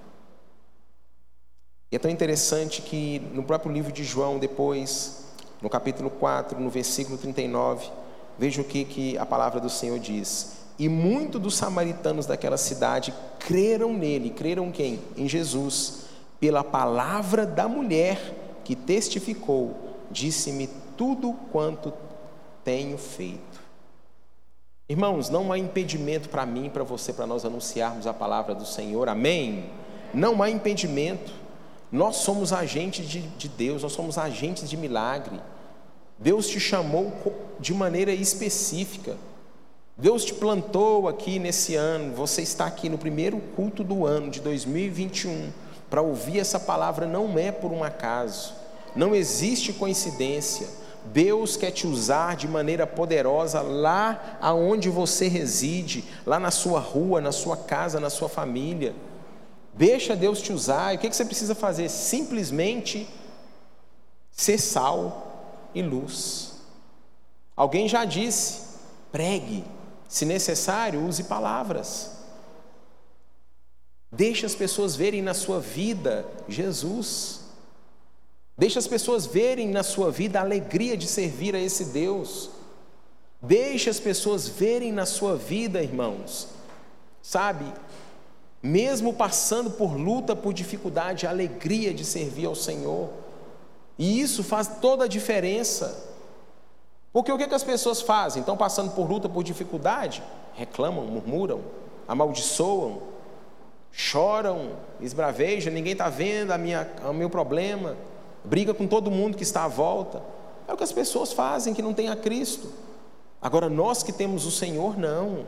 E 1.92 1.96
é 1.96 2.00
tão 2.00 2.12
interessante 2.12 2.82
que 2.82 3.20
no 3.34 3.44
próprio 3.44 3.72
livro 3.72 3.92
de 3.92 4.04
João, 4.04 4.38
depois, 4.38 5.24
no 5.62 5.70
capítulo 5.70 6.10
4, 6.10 6.60
no 6.60 6.70
versículo 6.70 7.18
39, 7.18 7.90
veja 8.38 8.62
o 8.62 8.66
que, 8.66 8.84
que 8.84 9.18
a 9.18 9.26
palavra 9.26 9.60
do 9.62 9.70
Senhor 9.70 9.98
diz. 9.98 10.58
E 10.78 10.90
muitos 10.90 11.42
dos 11.42 11.56
samaritanos 11.56 12.26
daquela 12.26 12.58
cidade 12.58 13.14
creram 13.40 13.94
nele, 13.94 14.30
creram 14.30 14.70
quem? 14.70 15.00
Em 15.16 15.28
Jesus, 15.28 16.04
pela 16.40 16.64
palavra 16.64 17.46
da 17.46 17.68
mulher 17.68 18.60
que 18.64 18.76
testificou: 18.76 19.74
Disse-me 20.12 20.70
tudo 20.98 21.34
quanto 21.52 21.94
tenho 22.64 22.98
feito. 22.98 23.66
Irmãos, 24.90 25.30
não 25.30 25.52
há 25.52 25.58
impedimento 25.58 26.30
para 26.30 26.46
mim, 26.46 26.70
para 26.70 26.84
você, 26.84 27.12
para 27.12 27.26
nós 27.26 27.44
anunciarmos 27.44 28.06
a 28.06 28.14
palavra 28.14 28.54
do 28.54 28.66
Senhor, 28.66 29.10
amém? 29.10 29.70
Não 30.14 30.44
há 30.44 30.50
impedimento. 30.50 31.47
Nós 31.92 32.18
somos 32.18 32.52
agentes 32.52 33.08
de, 33.08 33.22
de 33.22 33.48
Deus, 33.48 33.84
nós 33.84 33.94
somos 33.94 34.18
agentes 34.18 34.70
de 34.70 34.76
milagre. 34.76 35.40
Deus 36.20 36.48
te 36.48 36.60
chamou 36.60 37.14
de 37.60 37.74
maneira 37.74 38.12
específica. 38.12 39.16
Deus 39.98 40.24
te 40.24 40.34
plantou 40.34 41.08
aqui 41.08 41.40
nesse 41.40 41.76
ano, 41.76 42.14
você 42.14 42.42
está 42.42 42.68
aqui 42.68 42.88
no 42.88 42.98
primeiro 42.98 43.40
culto 43.56 43.84
do 43.84 44.06
ano 44.06 44.30
de 44.30 44.40
2021 44.42 45.52
para 45.90 46.02
ouvir 46.02 46.40
essa 46.40 46.60
palavra 46.60 47.06
não 47.06 47.38
é 47.38 47.52
por 47.52 47.72
um 47.72 47.84
acaso, 47.84 48.54
não 48.96 49.16
existe 49.16 49.74
coincidência. 49.74 50.68
Deus 51.06 51.56
quer 51.56 51.72
te 51.72 51.88
usar 51.88 52.36
de 52.36 52.48
maneira 52.48 52.86
poderosa 52.86 53.62
lá 53.62 54.38
aonde 54.42 54.90
você 54.90 55.28
reside, 55.30 56.04
lá 56.26 56.38
na 56.38 56.52
sua 56.52 56.82
rua, 56.82 57.22
na 57.22 57.32
sua 57.32 57.56
casa, 57.56 58.00
na 58.00 58.10
sua 58.10 58.28
família. 58.28 58.94
Deixa 59.78 60.16
Deus 60.16 60.42
te 60.42 60.52
usar. 60.52 60.94
E 60.94 60.98
o 60.98 61.00
que 61.00 61.14
você 61.14 61.24
precisa 61.24 61.54
fazer? 61.54 61.88
Simplesmente 61.90 63.08
ser 64.32 64.58
sal 64.58 65.70
e 65.74 65.82
luz. 65.82 66.54
Alguém 67.56 67.88
já 67.88 68.04
disse: 68.04 68.62
pregue, 69.12 69.64
se 70.08 70.26
necessário, 70.26 71.06
use 71.06 71.24
palavras. 71.24 72.12
Deixe 74.12 74.46
as 74.46 74.56
pessoas 74.56 74.96
verem 74.96 75.22
na 75.22 75.34
sua 75.34 75.60
vida 75.60 76.26
Jesus. 76.48 77.42
Deixe 78.58 78.80
as 78.80 78.88
pessoas 78.88 79.28
verem 79.28 79.70
na 79.70 79.84
sua 79.84 80.10
vida 80.10 80.40
a 80.40 80.42
alegria 80.42 80.98
de 80.98 81.06
servir 81.06 81.56
a 81.56 81.60
esse 81.60 81.86
Deus. 81.86 82.50
Deixe 83.40 83.90
as 83.90 84.00
pessoas 84.00 84.48
verem 84.48 84.92
na 84.92 85.06
sua 85.06 85.36
vida, 85.36 85.84
irmãos, 85.84 86.48
sabe, 87.22 87.72
mesmo 88.68 89.14
passando 89.14 89.72
por 89.72 89.96
luta, 89.96 90.36
por 90.36 90.54
dificuldade, 90.54 91.26
a 91.26 91.30
alegria 91.30 91.94
de 91.94 92.04
servir 92.04 92.46
ao 92.46 92.56
Senhor. 92.56 93.10
E 93.98 94.20
isso 94.20 94.44
faz 94.44 94.68
toda 94.82 95.06
a 95.06 95.08
diferença. 95.08 96.06
Porque 97.14 97.32
o 97.32 97.38
que, 97.38 97.48
que 97.48 97.56
as 97.56 97.64
pessoas 97.64 98.02
fazem? 98.02 98.42
Estão 98.42 98.58
passando 98.58 98.92
por 98.92 99.10
luta, 99.10 99.30
por 99.30 99.42
dificuldade? 99.42 100.22
Reclamam, 100.54 101.06
murmuram, 101.06 101.62
amaldiçoam, 102.08 103.02
choram, 103.92 104.72
esbravejam, 105.00 105.72
ninguém 105.72 105.94
está 105.94 106.10
vendo 106.10 106.52
a 106.52 106.58
minha, 106.58 106.88
o 107.10 107.14
meu 107.14 107.30
problema, 107.30 107.96
briga 108.44 108.74
com 108.74 108.86
todo 108.86 109.10
mundo 109.10 109.38
que 109.38 109.44
está 109.44 109.64
à 109.64 109.68
volta. 109.70 110.22
É 110.68 110.74
o 110.74 110.78
que 110.78 110.84
as 110.84 110.92
pessoas 110.92 111.32
fazem 111.32 111.74
que 111.74 111.82
não 111.82 111.94
tem 111.94 112.10
a 112.10 112.18
Cristo. 112.18 112.70
Agora, 113.42 113.70
nós 113.70 114.04
que 114.04 114.12
temos 114.12 114.46
o 114.46 114.52
Senhor, 114.52 114.98
não. 114.98 115.46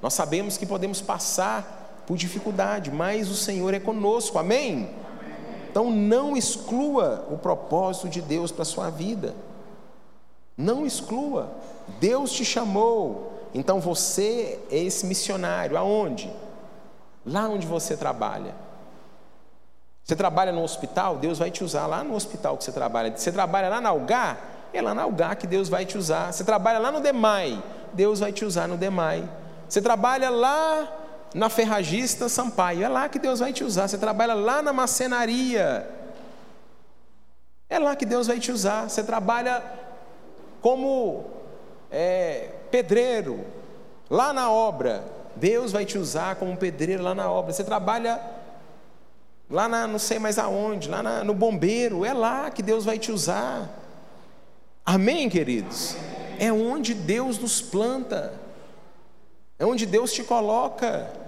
Nós 0.00 0.14
sabemos 0.14 0.56
que 0.56 0.64
podemos 0.64 1.00
passar 1.00 1.83
por 2.06 2.16
dificuldade, 2.16 2.90
mas 2.90 3.30
o 3.30 3.34
Senhor 3.34 3.72
é 3.74 3.80
conosco, 3.80 4.38
amém? 4.38 4.90
Então 5.70 5.90
não 5.90 6.36
exclua 6.36 7.26
o 7.30 7.36
propósito 7.36 8.08
de 8.08 8.22
Deus 8.22 8.52
para 8.52 8.62
a 8.62 8.66
sua 8.66 8.90
vida. 8.90 9.34
Não 10.56 10.86
exclua. 10.86 11.50
Deus 11.98 12.30
te 12.32 12.44
chamou. 12.44 13.48
Então 13.52 13.80
você 13.80 14.60
é 14.70 14.78
esse 14.78 15.04
missionário. 15.06 15.76
Aonde? 15.76 16.32
Lá 17.26 17.48
onde 17.48 17.66
você 17.66 17.96
trabalha. 17.96 18.54
Você 20.04 20.14
trabalha 20.14 20.52
no 20.52 20.62
hospital, 20.62 21.16
Deus 21.16 21.38
vai 21.38 21.50
te 21.50 21.64
usar 21.64 21.86
lá 21.86 22.04
no 22.04 22.14
hospital 22.14 22.58
que 22.58 22.64
você 22.64 22.72
trabalha. 22.72 23.16
Você 23.16 23.32
trabalha 23.32 23.70
lá 23.70 23.80
na 23.80 23.88
Algar, 23.88 24.38
é 24.72 24.82
lá 24.82 24.94
na 24.94 25.02
Algar 25.02 25.34
que 25.34 25.46
Deus 25.46 25.70
vai 25.70 25.86
te 25.86 25.96
usar. 25.96 26.30
Você 26.30 26.44
trabalha 26.44 26.78
lá 26.78 26.92
no 26.92 27.00
Demai, 27.00 27.62
Deus 27.94 28.20
vai 28.20 28.30
te 28.30 28.44
usar 28.44 28.68
no 28.68 28.76
Demai. 28.76 29.26
Você 29.66 29.80
trabalha 29.80 30.28
lá 30.28 30.86
na 31.34 31.50
ferragista 31.50 32.28
Sampaio. 32.28 32.84
É 32.84 32.88
lá 32.88 33.08
que 33.08 33.18
Deus 33.18 33.40
vai 33.40 33.52
te 33.52 33.64
usar. 33.64 33.88
Você 33.88 33.98
trabalha 33.98 34.32
lá 34.32 34.62
na 34.62 34.72
macenaria. 34.72 35.86
É 37.68 37.78
lá 37.78 37.96
que 37.96 38.06
Deus 38.06 38.28
vai 38.28 38.38
te 38.38 38.52
usar. 38.52 38.88
Você 38.88 39.02
trabalha 39.02 39.62
como 40.62 41.24
é, 41.90 42.50
pedreiro, 42.70 43.44
lá 44.08 44.32
na 44.32 44.50
obra. 44.50 45.04
Deus 45.34 45.72
vai 45.72 45.84
te 45.84 45.98
usar 45.98 46.36
como 46.36 46.56
pedreiro 46.56 47.02
lá 47.02 47.14
na 47.14 47.28
obra. 47.28 47.52
Você 47.52 47.64
trabalha 47.64 48.20
lá 49.50 49.68
na, 49.68 49.86
não 49.86 49.98
sei 49.98 50.20
mais 50.20 50.38
aonde, 50.38 50.88
lá 50.88 51.02
na, 51.02 51.24
no 51.24 51.34
bombeiro. 51.34 52.04
É 52.04 52.12
lá 52.12 52.50
que 52.50 52.62
Deus 52.62 52.84
vai 52.84 52.98
te 52.98 53.10
usar. 53.10 53.68
Amém, 54.86 55.28
queridos? 55.28 55.96
É 56.38 56.52
onde 56.52 56.94
Deus 56.94 57.38
nos 57.38 57.60
planta, 57.60 58.34
é 59.58 59.64
onde 59.64 59.86
Deus 59.86 60.12
te 60.12 60.22
coloca. 60.22 61.23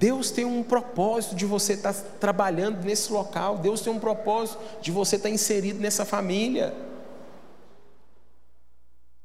Deus 0.00 0.30
tem 0.30 0.46
um 0.46 0.62
propósito 0.62 1.34
de 1.34 1.44
você 1.44 1.74
estar 1.74 1.92
trabalhando 2.18 2.82
nesse 2.82 3.12
local, 3.12 3.58
Deus 3.58 3.82
tem 3.82 3.92
um 3.92 3.98
propósito 3.98 4.58
de 4.80 4.90
você 4.90 5.16
estar 5.16 5.28
inserido 5.28 5.78
nessa 5.78 6.06
família. 6.06 6.74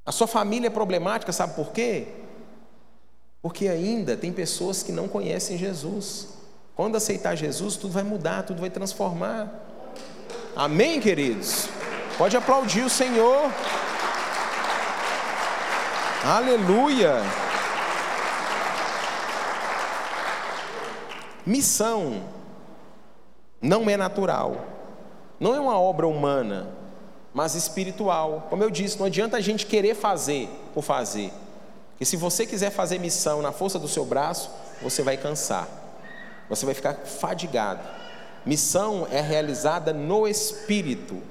A 0.05 0.11
sua 0.11 0.27
família 0.27 0.67
é 0.67 0.69
problemática, 0.69 1.31
sabe 1.31 1.55
por 1.55 1.71
quê? 1.71 2.09
Porque 3.41 3.69
ainda 3.69 4.17
tem 4.17 4.33
pessoas 4.33 4.83
que 4.83 4.91
não 4.91 5.07
conhecem 5.07 5.57
Jesus. 5.57 6.27
Quando 6.75 6.97
aceitar 6.97 7.35
Jesus, 7.35 7.77
tudo 7.77 7.93
vai 7.93 8.03
mudar, 8.03 8.43
tudo 8.43 8.59
vai 8.59 8.69
transformar. 8.69 9.49
Amém, 10.57 10.99
queridos? 10.99 11.69
Pode 12.17 12.35
aplaudir 12.35 12.81
o 12.81 12.89
Senhor. 12.89 13.49
Aleluia. 16.21 17.44
Missão 21.45 22.23
não 23.61 23.89
é 23.89 23.95
natural, 23.95 24.65
não 25.39 25.53
é 25.53 25.59
uma 25.59 25.79
obra 25.79 26.07
humana, 26.07 26.67
mas 27.33 27.53
espiritual. 27.53 28.47
Como 28.49 28.63
eu 28.63 28.69
disse, 28.69 28.97
não 28.97 29.05
adianta 29.05 29.37
a 29.37 29.41
gente 29.41 29.65
querer 29.65 29.95
fazer 29.95 30.49
por 30.73 30.83
fazer. 30.83 31.31
Porque 31.91 32.05
se 32.05 32.17
você 32.17 32.45
quiser 32.45 32.71
fazer 32.71 32.99
missão 32.99 33.41
na 33.41 33.51
força 33.51 33.77
do 33.77 33.87
seu 33.87 34.05
braço, 34.05 34.49
você 34.81 35.01
vai 35.01 35.17
cansar, 35.17 35.67
você 36.49 36.65
vai 36.65 36.73
ficar 36.73 36.93
fadigado. 36.93 37.81
Missão 38.45 39.07
é 39.11 39.21
realizada 39.21 39.93
no 39.93 40.27
espírito. 40.27 41.21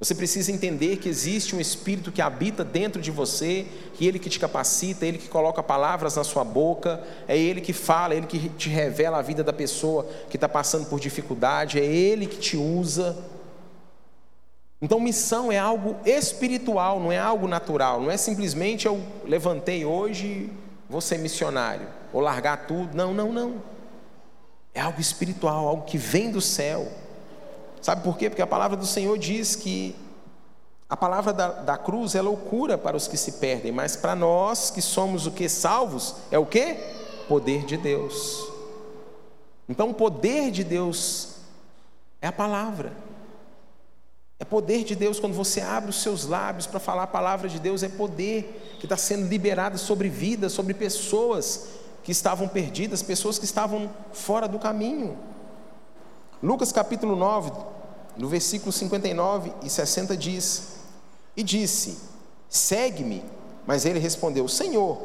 Você 0.00 0.14
precisa 0.14 0.50
entender 0.50 0.96
que 0.96 1.10
existe 1.10 1.54
um 1.54 1.60
espírito 1.60 2.10
que 2.10 2.22
habita 2.22 2.64
dentro 2.64 3.02
de 3.02 3.10
você, 3.10 3.66
que 3.92 4.06
ele 4.06 4.18
que 4.18 4.30
te 4.30 4.40
capacita, 4.40 5.04
ele 5.04 5.18
que 5.18 5.28
coloca 5.28 5.62
palavras 5.62 6.16
na 6.16 6.24
sua 6.24 6.42
boca, 6.42 7.04
é 7.28 7.36
ele 7.36 7.60
que 7.60 7.74
fala, 7.74 8.14
é 8.14 8.16
ele 8.16 8.26
que 8.26 8.48
te 8.48 8.70
revela 8.70 9.18
a 9.18 9.22
vida 9.22 9.44
da 9.44 9.52
pessoa 9.52 10.08
que 10.30 10.38
está 10.38 10.48
passando 10.48 10.86
por 10.86 10.98
dificuldade, 10.98 11.78
é 11.78 11.84
ele 11.84 12.26
que 12.26 12.38
te 12.38 12.56
usa. 12.56 13.14
Então, 14.80 14.98
missão 14.98 15.52
é 15.52 15.58
algo 15.58 15.96
espiritual, 16.06 16.98
não 16.98 17.12
é 17.12 17.18
algo 17.18 17.46
natural, 17.46 18.00
não 18.00 18.10
é 18.10 18.16
simplesmente 18.16 18.86
eu 18.86 19.02
levantei 19.26 19.84
hoje, 19.84 20.50
vou 20.88 21.02
ser 21.02 21.18
missionário, 21.18 21.86
ou 22.10 22.22
largar 22.22 22.66
tudo. 22.66 22.96
Não, 22.96 23.12
não, 23.12 23.30
não. 23.30 23.62
É 24.72 24.80
algo 24.80 24.98
espiritual, 24.98 25.68
algo 25.68 25.84
que 25.84 25.98
vem 25.98 26.30
do 26.30 26.40
céu. 26.40 26.90
Sabe 27.80 28.02
por 28.02 28.16
quê? 28.16 28.28
Porque 28.28 28.42
a 28.42 28.46
palavra 28.46 28.76
do 28.76 28.86
Senhor 28.86 29.16
diz 29.18 29.56
que 29.56 29.96
a 30.88 30.96
palavra 30.96 31.32
da, 31.32 31.48
da 31.48 31.78
cruz 31.78 32.14
é 32.14 32.20
loucura 32.20 32.76
para 32.76 32.96
os 32.96 33.06
que 33.06 33.16
se 33.16 33.32
perdem, 33.32 33.70
mas 33.70 33.94
para 33.94 34.16
nós 34.16 34.70
que 34.70 34.82
somos 34.82 35.26
o 35.26 35.30
que? 35.30 35.48
Salvos, 35.48 36.16
é 36.30 36.38
o 36.38 36.44
que? 36.44 36.76
Poder 37.28 37.64
de 37.64 37.76
Deus. 37.76 38.50
Então, 39.68 39.90
o 39.90 39.94
poder 39.94 40.50
de 40.50 40.64
Deus 40.64 41.36
é 42.20 42.26
a 42.26 42.32
palavra. 42.32 42.92
É 44.40 44.44
poder 44.44 44.82
de 44.82 44.96
Deus 44.96 45.20
quando 45.20 45.34
você 45.34 45.60
abre 45.60 45.90
os 45.90 46.02
seus 46.02 46.24
lábios 46.24 46.66
para 46.66 46.80
falar 46.80 47.04
a 47.04 47.06
palavra 47.06 47.48
de 47.48 47.60
Deus, 47.60 47.84
é 47.84 47.88
poder 47.88 48.76
que 48.80 48.86
está 48.86 48.96
sendo 48.96 49.28
liberado 49.28 49.78
sobre 49.78 50.08
vidas, 50.08 50.52
sobre 50.52 50.74
pessoas 50.74 51.68
que 52.02 52.10
estavam 52.10 52.48
perdidas, 52.48 53.02
pessoas 53.02 53.38
que 53.38 53.44
estavam 53.44 53.88
fora 54.12 54.48
do 54.48 54.58
caminho. 54.58 55.16
Lucas 56.42 56.72
capítulo 56.72 57.14
9, 57.14 57.52
no 58.16 58.28
versículo 58.28 58.72
59 58.72 59.52
e 59.62 59.68
60 59.68 60.16
diz: 60.16 60.76
E 61.36 61.42
disse: 61.42 61.98
Segue-me. 62.48 63.22
Mas 63.66 63.84
ele 63.84 63.98
respondeu: 63.98 64.48
Senhor, 64.48 64.98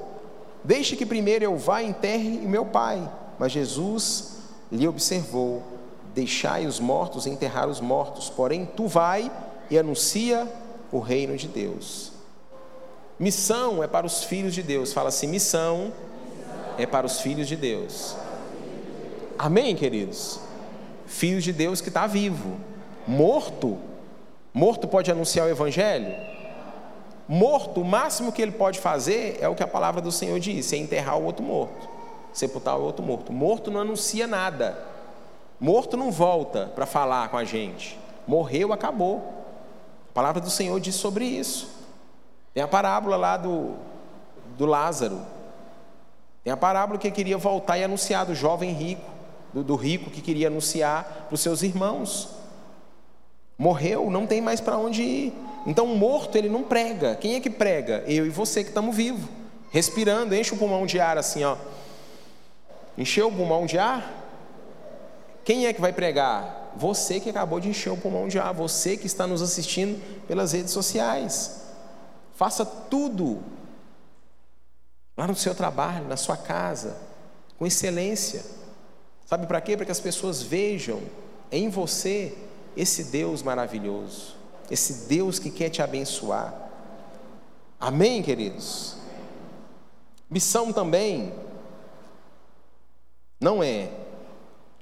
deixe 0.64 0.96
que 0.96 1.06
primeiro 1.06 1.44
eu 1.44 1.58
vá 1.58 1.82
e 1.82 1.90
enterre 1.90 2.30
meu 2.30 2.66
pai. 2.66 3.12
Mas 3.38 3.52
Jesus 3.52 4.38
lhe 4.72 4.88
observou: 4.88 5.62
Deixai 6.14 6.66
os 6.66 6.80
mortos 6.80 7.28
enterrar 7.28 7.68
os 7.68 7.82
mortos, 7.82 8.30
porém 8.30 8.66
tu 8.66 8.88
vai 8.88 9.30
e 9.70 9.78
anuncia 9.78 10.50
o 10.92 11.00
reino 11.00 11.36
de 11.36 11.48
Deus. 11.48 12.14
Missão 13.20 13.84
é 13.84 13.88
para 13.88 14.06
os 14.06 14.24
filhos 14.24 14.54
de 14.54 14.64
Deus. 14.64 14.94
Fala 14.94 15.10
assim: 15.10 15.28
missão 15.28 15.92
é 16.78 16.86
para 16.86 17.06
os 17.06 17.20
filhos 17.20 17.48
de 17.48 17.56
Deus. 17.56 18.16
Amém, 19.38 19.76
queridos? 19.76 20.40
Filhos 21.06 21.44
de 21.44 21.54
Deus 21.54 21.82
que 21.82 21.90
está 21.90 22.08
vivo. 22.08 22.58
Morto, 23.08 23.78
morto 24.54 24.88
pode 24.88 25.12
anunciar 25.12 25.48
o 25.48 25.50
Evangelho? 25.50 26.16
Morto, 27.28 27.82
o 27.82 27.86
máximo 27.86 28.32
que 28.32 28.42
ele 28.42 28.52
pode 28.52 28.80
fazer 28.80 29.38
é 29.42 29.48
o 29.48 29.56
que 29.56 29.64
a 29.64 29.68
palavra 29.68 30.02
do 30.02 30.12
Senhor 30.12 30.40
diz: 30.40 30.72
é 30.74 30.78
enterrar 30.78 31.18
o 31.18 31.24
outro 31.24 31.44
morto, 31.44 31.90
sepultar 32.34 32.78
o 32.78 32.84
outro 32.84 33.04
morto. 33.04 33.34
Morto 33.34 33.72
não 33.72 33.82
anuncia 33.82 34.28
nada. 34.28 34.78
Morto 35.60 35.96
não 35.96 36.12
volta 36.12 36.72
para 36.76 36.86
falar 36.86 37.30
com 37.30 37.38
a 37.38 37.44
gente. 37.44 37.98
Morreu, 38.28 38.74
acabou. 38.74 39.46
A 40.10 40.14
palavra 40.14 40.42
do 40.42 40.50
Senhor 40.50 40.80
diz 40.80 40.96
sobre 40.96 41.26
isso. 41.26 41.70
Tem 42.54 42.62
a 42.64 42.68
parábola 42.68 43.16
lá 43.16 43.38
do, 43.38 43.74
do 44.58 44.66
Lázaro. 44.66 45.22
Tem 46.44 46.54
a 46.54 46.58
parábola 46.58 47.00
que 47.00 47.10
queria 47.10 47.38
voltar 47.38 47.78
e 47.78 47.84
anunciar 47.84 48.26
do 48.26 48.36
jovem 48.36 48.72
rico, 48.72 49.10
do, 49.56 49.64
do 49.64 49.76
rico 49.76 50.10
que 50.10 50.22
queria 50.22 50.48
anunciar 50.48 51.28
para 51.28 51.34
os 51.34 51.40
seus 51.40 51.64
irmãos. 51.64 52.28
Morreu, 53.58 54.12
não 54.12 54.28
tem 54.28 54.42
mais 54.42 54.60
para 54.60 54.78
onde 54.78 55.02
ir. 55.02 55.34
Então, 55.66 55.88
morto, 55.88 56.38
ele 56.38 56.50
não 56.50 56.62
prega. 56.62 57.16
Quem 57.16 57.36
é 57.36 57.40
que 57.40 57.50
prega? 57.50 58.04
Eu 58.06 58.26
e 58.26 58.30
você 58.30 58.64
que 58.64 58.70
estamos 58.70 58.94
vivos, 58.94 59.26
respirando, 59.72 60.36
enche 60.36 60.54
o 60.54 60.58
pulmão 60.58 60.86
de 60.86 61.00
ar 61.00 61.18
assim, 61.18 61.46
ó. 61.46 61.56
Encheu 62.98 63.30
o 63.30 63.32
pulmão 63.32 63.66
de 63.66 63.80
ar? 63.80 64.24
Quem 65.46 65.68
é 65.68 65.74
que 65.74 65.80
vai 65.80 65.94
pregar? 65.94 66.74
Você 66.76 67.22
que 67.22 67.30
acabou 67.30 67.62
de 67.62 67.70
encher 67.70 67.94
o 67.94 67.98
pulmão 67.98 68.28
de 68.28 68.38
ar, 68.38 68.54
você 68.54 68.98
que 68.98 69.08
está 69.08 69.26
nos 69.26 69.42
assistindo 69.42 70.02
pelas 70.28 70.52
redes 70.52 70.74
sociais. 70.74 71.62
Faça 72.34 72.66
tudo 72.66 73.42
lá 75.18 75.26
no 75.26 75.36
seu 75.36 75.56
trabalho, 75.56 76.10
na 76.10 76.18
sua 76.18 76.36
casa, 76.36 76.98
com 77.58 77.66
excelência. 77.66 78.65
Sabe 79.26 79.48
para 79.48 79.60
quê? 79.60 79.76
Para 79.76 79.86
que 79.86 79.92
as 79.92 80.00
pessoas 80.00 80.42
vejam 80.42 81.02
em 81.52 81.70
você 81.70 82.38
esse 82.78 83.06
Deus 83.06 83.42
maravilhoso, 83.42 84.36
esse 84.70 85.08
Deus 85.08 85.40
que 85.40 85.50
quer 85.50 85.70
te 85.70 85.82
abençoar. 85.82 86.54
Amém, 87.80 88.22
queridos? 88.22 88.96
Missão 90.30 90.72
também 90.72 91.34
não 93.40 93.64
é 93.64 93.90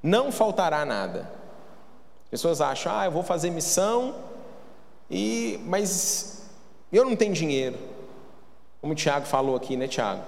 não 0.03 0.34
faltará 0.34 0.84
nada. 0.84 1.32
Pessoas 2.29 2.60
acham, 2.60 2.93
ah, 2.93 3.06
eu 3.06 3.12
vou 3.12 3.23
fazer 3.23 3.49
missão, 3.49 4.15
e 5.10 5.62
mas 5.65 6.49
eu 6.91 7.06
não 7.06 7.15
tenho 7.15 7.34
dinheiro. 7.34 7.77
Como 8.82 8.91
o 8.91 8.95
Tiago 8.95 9.25
falou 9.25 9.56
aqui, 9.56 9.77
né, 9.77 9.88
Tiago? 9.88 10.23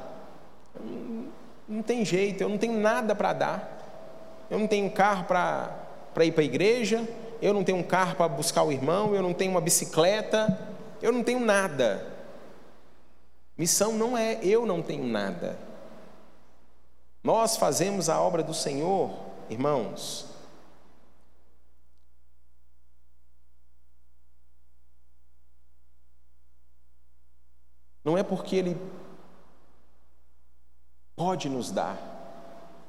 Não 1.67 1.83
tem 1.83 2.05
jeito, 2.05 2.41
eu 2.41 2.47
não 2.47 2.57
tenho 2.57 2.79
nada 2.79 3.13
para 3.13 3.33
dar. 3.33 3.74
Eu 4.49 4.59
não 4.59 4.67
tenho 4.67 4.89
carro 4.91 5.25
para 5.25 6.25
ir 6.25 6.31
para 6.31 6.41
a 6.41 6.45
igreja, 6.45 7.07
eu 7.41 7.53
não 7.53 7.63
tenho 7.63 7.77
um 7.77 7.83
carro 7.83 8.15
para 8.15 8.27
buscar 8.27 8.63
o 8.63 8.71
irmão, 8.71 9.13
eu 9.15 9.21
não 9.21 9.33
tenho 9.33 9.51
uma 9.51 9.61
bicicleta, 9.61 10.59
eu 11.01 11.11
não 11.11 11.23
tenho 11.23 11.39
nada. 11.39 12.13
Missão 13.57 13.93
não 13.93 14.17
é 14.17 14.39
eu 14.43 14.65
não 14.65 14.81
tenho 14.81 15.05
nada. 15.05 15.57
Nós 17.23 17.57
fazemos 17.57 18.09
a 18.09 18.19
obra 18.19 18.43
do 18.43 18.53
Senhor 18.53 19.25
Irmãos, 19.49 20.25
não 28.03 28.17
é 28.17 28.23
porque 28.23 28.55
Ele 28.55 28.75
pode 31.15 31.47
nos 31.47 31.71
dar, 31.71 32.14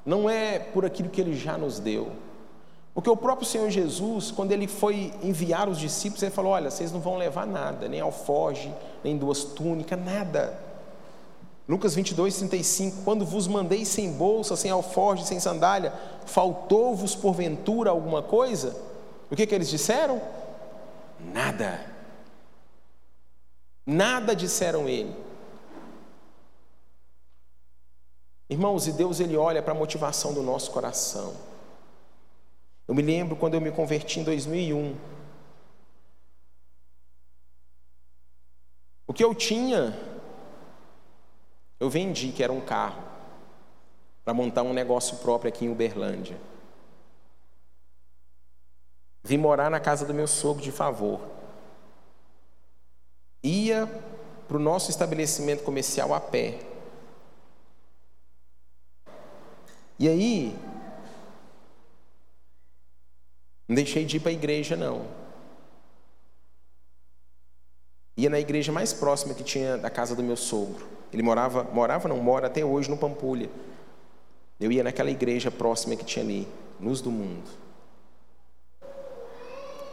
não 0.06 0.30
é 0.30 0.58
por 0.58 0.86
aquilo 0.86 1.10
que 1.10 1.20
Ele 1.20 1.36
já 1.36 1.58
nos 1.58 1.78
deu. 1.78 2.10
Porque 2.96 3.10
o 3.10 3.16
próprio 3.16 3.46
Senhor 3.46 3.68
Jesus, 3.68 4.30
quando 4.30 4.52
ele 4.52 4.66
foi 4.66 5.12
enviar 5.22 5.68
os 5.68 5.78
discípulos, 5.78 6.22
ele 6.22 6.32
falou: 6.32 6.52
Olha, 6.52 6.70
vocês 6.70 6.90
não 6.90 6.98
vão 6.98 7.18
levar 7.18 7.46
nada, 7.46 7.86
nem 7.88 8.00
alforge, 8.00 8.72
nem 9.04 9.18
duas 9.18 9.44
túnicas, 9.44 10.02
nada. 10.02 10.58
Lucas 11.68 11.94
22, 11.94 12.38
35: 12.38 13.02
Quando 13.04 13.26
vos 13.26 13.46
mandei 13.46 13.84
sem 13.84 14.10
bolsa, 14.12 14.56
sem 14.56 14.70
alforje, 14.70 15.26
sem 15.26 15.38
sandália, 15.38 15.92
faltou-vos 16.24 17.14
porventura 17.14 17.90
alguma 17.90 18.22
coisa? 18.22 18.74
O 19.30 19.36
que, 19.36 19.46
que 19.46 19.54
eles 19.54 19.68
disseram? 19.68 20.18
Nada. 21.34 21.78
Nada 23.84 24.34
disseram 24.34 24.88
ele. 24.88 25.14
Irmãos, 28.48 28.86
e 28.86 28.92
Deus 28.92 29.20
ele 29.20 29.36
olha 29.36 29.62
para 29.62 29.72
a 29.72 29.76
motivação 29.76 30.32
do 30.32 30.42
nosso 30.42 30.70
coração. 30.70 31.34
Eu 32.86 32.94
me 32.94 33.02
lembro 33.02 33.36
quando 33.36 33.54
eu 33.54 33.60
me 33.60 33.72
converti 33.72 34.20
em 34.20 34.24
2001. 34.24 35.16
que 39.16 39.24
eu 39.24 39.34
tinha, 39.34 39.98
eu 41.80 41.88
vendi, 41.88 42.32
que 42.32 42.44
era 42.44 42.52
um 42.52 42.60
carro, 42.60 43.02
para 44.22 44.34
montar 44.34 44.62
um 44.62 44.74
negócio 44.74 45.16
próprio 45.18 45.48
aqui 45.48 45.64
em 45.64 45.70
Uberlândia. 45.70 46.36
Vim 49.24 49.38
morar 49.38 49.70
na 49.70 49.80
casa 49.80 50.04
do 50.04 50.12
meu 50.12 50.26
sogro 50.26 50.62
de 50.62 50.70
favor. 50.70 51.20
Ia 53.42 53.86
para 54.46 54.58
o 54.58 54.60
nosso 54.60 54.90
estabelecimento 54.90 55.64
comercial 55.64 56.12
a 56.12 56.20
pé. 56.20 56.58
E 59.98 60.08
aí, 60.08 60.56
não 63.68 63.74
deixei 63.74 64.04
de 64.04 64.18
ir 64.18 64.20
para 64.20 64.30
a 64.30 64.34
igreja, 64.34 64.76
não. 64.76 65.06
Ia 68.16 68.30
na 68.30 68.38
igreja 68.38 68.72
mais 68.72 68.92
próxima 68.92 69.34
que 69.34 69.44
tinha 69.44 69.76
da 69.76 69.90
casa 69.90 70.14
do 70.14 70.22
meu 70.22 70.36
sogro. 70.36 70.86
Ele 71.12 71.22
morava, 71.22 71.64
morava 71.64 72.08
não, 72.08 72.16
mora 72.18 72.46
até 72.46 72.64
hoje 72.64 72.90
no 72.90 72.96
Pampulha. 72.96 73.50
Eu 74.58 74.72
ia 74.72 74.82
naquela 74.82 75.10
igreja 75.10 75.50
próxima 75.50 75.96
que 75.96 76.04
tinha 76.04 76.24
ali, 76.24 76.48
Luz 76.80 77.00
do 77.00 77.10
Mundo. 77.10 77.48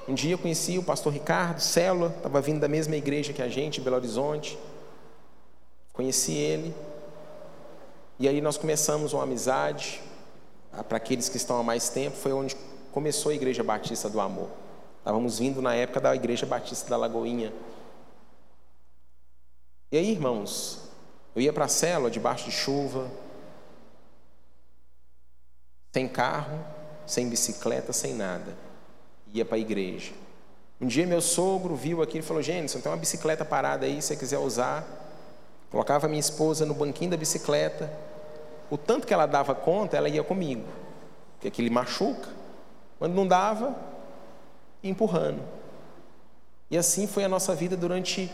Um 0.08 0.14
dia 0.14 0.34
eu 0.34 0.38
conheci 0.38 0.78
o 0.78 0.84
pastor 0.84 1.14
Ricardo, 1.14 1.60
célula, 1.60 2.14
estava 2.16 2.42
vindo 2.42 2.60
da 2.60 2.68
mesma 2.68 2.96
igreja 2.96 3.34
que 3.34 3.42
a 3.42 3.48
gente, 3.48 3.82
Belo 3.82 3.96
Horizonte. 3.96 4.58
Conheci 5.94 6.34
ele. 6.34 6.74
E 8.20 8.28
aí 8.28 8.42
nós 8.42 8.58
começamos 8.58 9.14
uma 9.14 9.24
amizade. 9.24 10.02
Ah, 10.72 10.84
para 10.84 10.98
aqueles 10.98 11.30
que 11.30 11.38
estão 11.38 11.58
há 11.60 11.64
mais 11.64 11.90
tempo, 11.90 12.16
foi 12.16 12.34
onde 12.34 12.56
começou 12.92 13.32
a 13.32 13.36
Igreja 13.36 13.64
Batista 13.64 14.10
do 14.10 14.20
Amor. 14.20 14.50
Estávamos 15.00 15.40
vindo 15.40 15.62
na 15.62 15.76
época 15.76 16.00
da 16.00 16.16
Igreja 16.16 16.46
Batista 16.46 16.90
da 16.90 16.98
Lagoinha. 16.98 17.54
E 19.92 19.98
aí, 19.98 20.12
irmãos, 20.12 20.80
eu 21.36 21.42
ia 21.42 21.54
para 21.54 21.66
a 21.66 21.68
célula 21.68 22.10
debaixo 22.10 22.46
de 22.46 22.52
chuva, 22.52 23.10
sem 25.94 26.08
carro, 26.08 26.60
sem 27.06 27.30
bicicleta, 27.30 27.94
sem 27.94 28.14
nada 28.14 28.56
ia 29.34 29.44
para 29.44 29.56
a 29.56 29.60
igreja. 29.60 30.12
Um 30.80 30.86
dia 30.86 31.08
meu 31.08 31.22
sogro 31.22 31.76
viu 31.76 32.02
aquilo 32.02 32.24
e 32.24 32.28
falou: 32.28 32.44
Gênesis, 32.44 32.82
tem 32.82 32.92
uma 32.92 32.98
bicicleta 32.98 33.44
parada 33.44 33.86
aí, 33.86 34.02
se 34.02 34.10
você 34.10 34.16
quiser 34.16 34.38
usar. 34.38 35.02
Colocava 35.74 36.08
minha 36.08 36.20
esposa 36.20 36.68
no 36.68 36.76
banquinho 36.76 37.10
da 37.10 37.18
bicicleta. 37.18 37.92
O 38.70 38.78
tanto 38.78 39.08
que 39.08 39.14
ela 39.14 39.26
dava 39.26 39.56
conta, 39.56 39.98
ela 39.98 40.08
ia 40.08 40.24
comigo. 40.24 40.68
Porque 41.34 41.48
aquilo 41.48 41.74
machuca. 41.74 42.30
Quando 43.00 43.16
não 43.16 43.28
dava, 43.28 43.76
empurrando. 44.84 45.42
E 46.70 46.78
assim 46.78 47.08
foi 47.08 47.24
a 47.24 47.28
nossa 47.28 47.56
vida 47.56 47.76
durante 47.76 48.32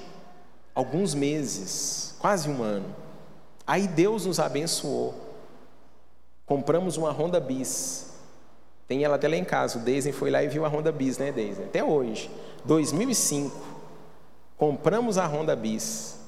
alguns 0.75 1.13
meses, 1.13 2.13
quase 2.19 2.49
um 2.49 2.61
ano. 2.61 2.93
Aí 3.65 3.87
Deus 3.87 4.25
nos 4.25 4.37
abençoou. 4.37 5.15
Compramos 6.45 6.97
uma 6.97 7.09
Honda 7.09 7.39
Bis. 7.39 8.15
Tem 8.85 9.05
ela 9.05 9.15
até 9.15 9.29
lá 9.29 9.37
em 9.37 9.45
casa. 9.45 9.79
O 9.79 9.81
Deisen 9.81 10.11
foi 10.11 10.29
lá 10.29 10.43
e 10.43 10.49
viu 10.49 10.65
a 10.65 10.67
Honda 10.67 10.91
Bis, 10.91 11.17
né, 11.17 11.31
Deisen? 11.31 11.63
Até 11.63 11.81
hoje. 11.81 12.29
2005. 12.65 13.55
Compramos 14.57 15.17
a 15.17 15.25
Honda 15.25 15.55
Bis. 15.55 16.18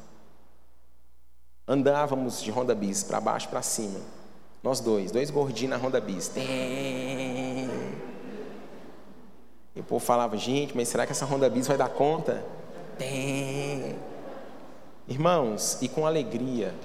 Andávamos 1.71 2.43
de 2.43 2.51
Honda 2.51 2.75
Bis 2.75 3.01
para 3.01 3.21
baixo 3.21 3.47
para 3.47 3.61
cima. 3.61 4.01
Nós 4.61 4.81
dois, 4.81 5.09
dois 5.09 5.29
gordinhos 5.29 5.69
na 5.69 5.77
Honda 5.77 6.01
Bis. 6.01 6.29
E 9.73 9.79
o 9.79 9.83
povo 9.83 10.03
falava, 10.03 10.35
gente, 10.35 10.75
mas 10.75 10.89
será 10.89 11.05
que 11.05 11.13
essa 11.13 11.25
Honda 11.25 11.49
Bis 11.49 11.67
vai 11.67 11.77
dar 11.77 11.87
conta? 11.87 12.43
Tem. 12.97 13.95
Irmãos, 15.07 15.77
e 15.81 15.87
com 15.87 16.05
alegria. 16.05 16.75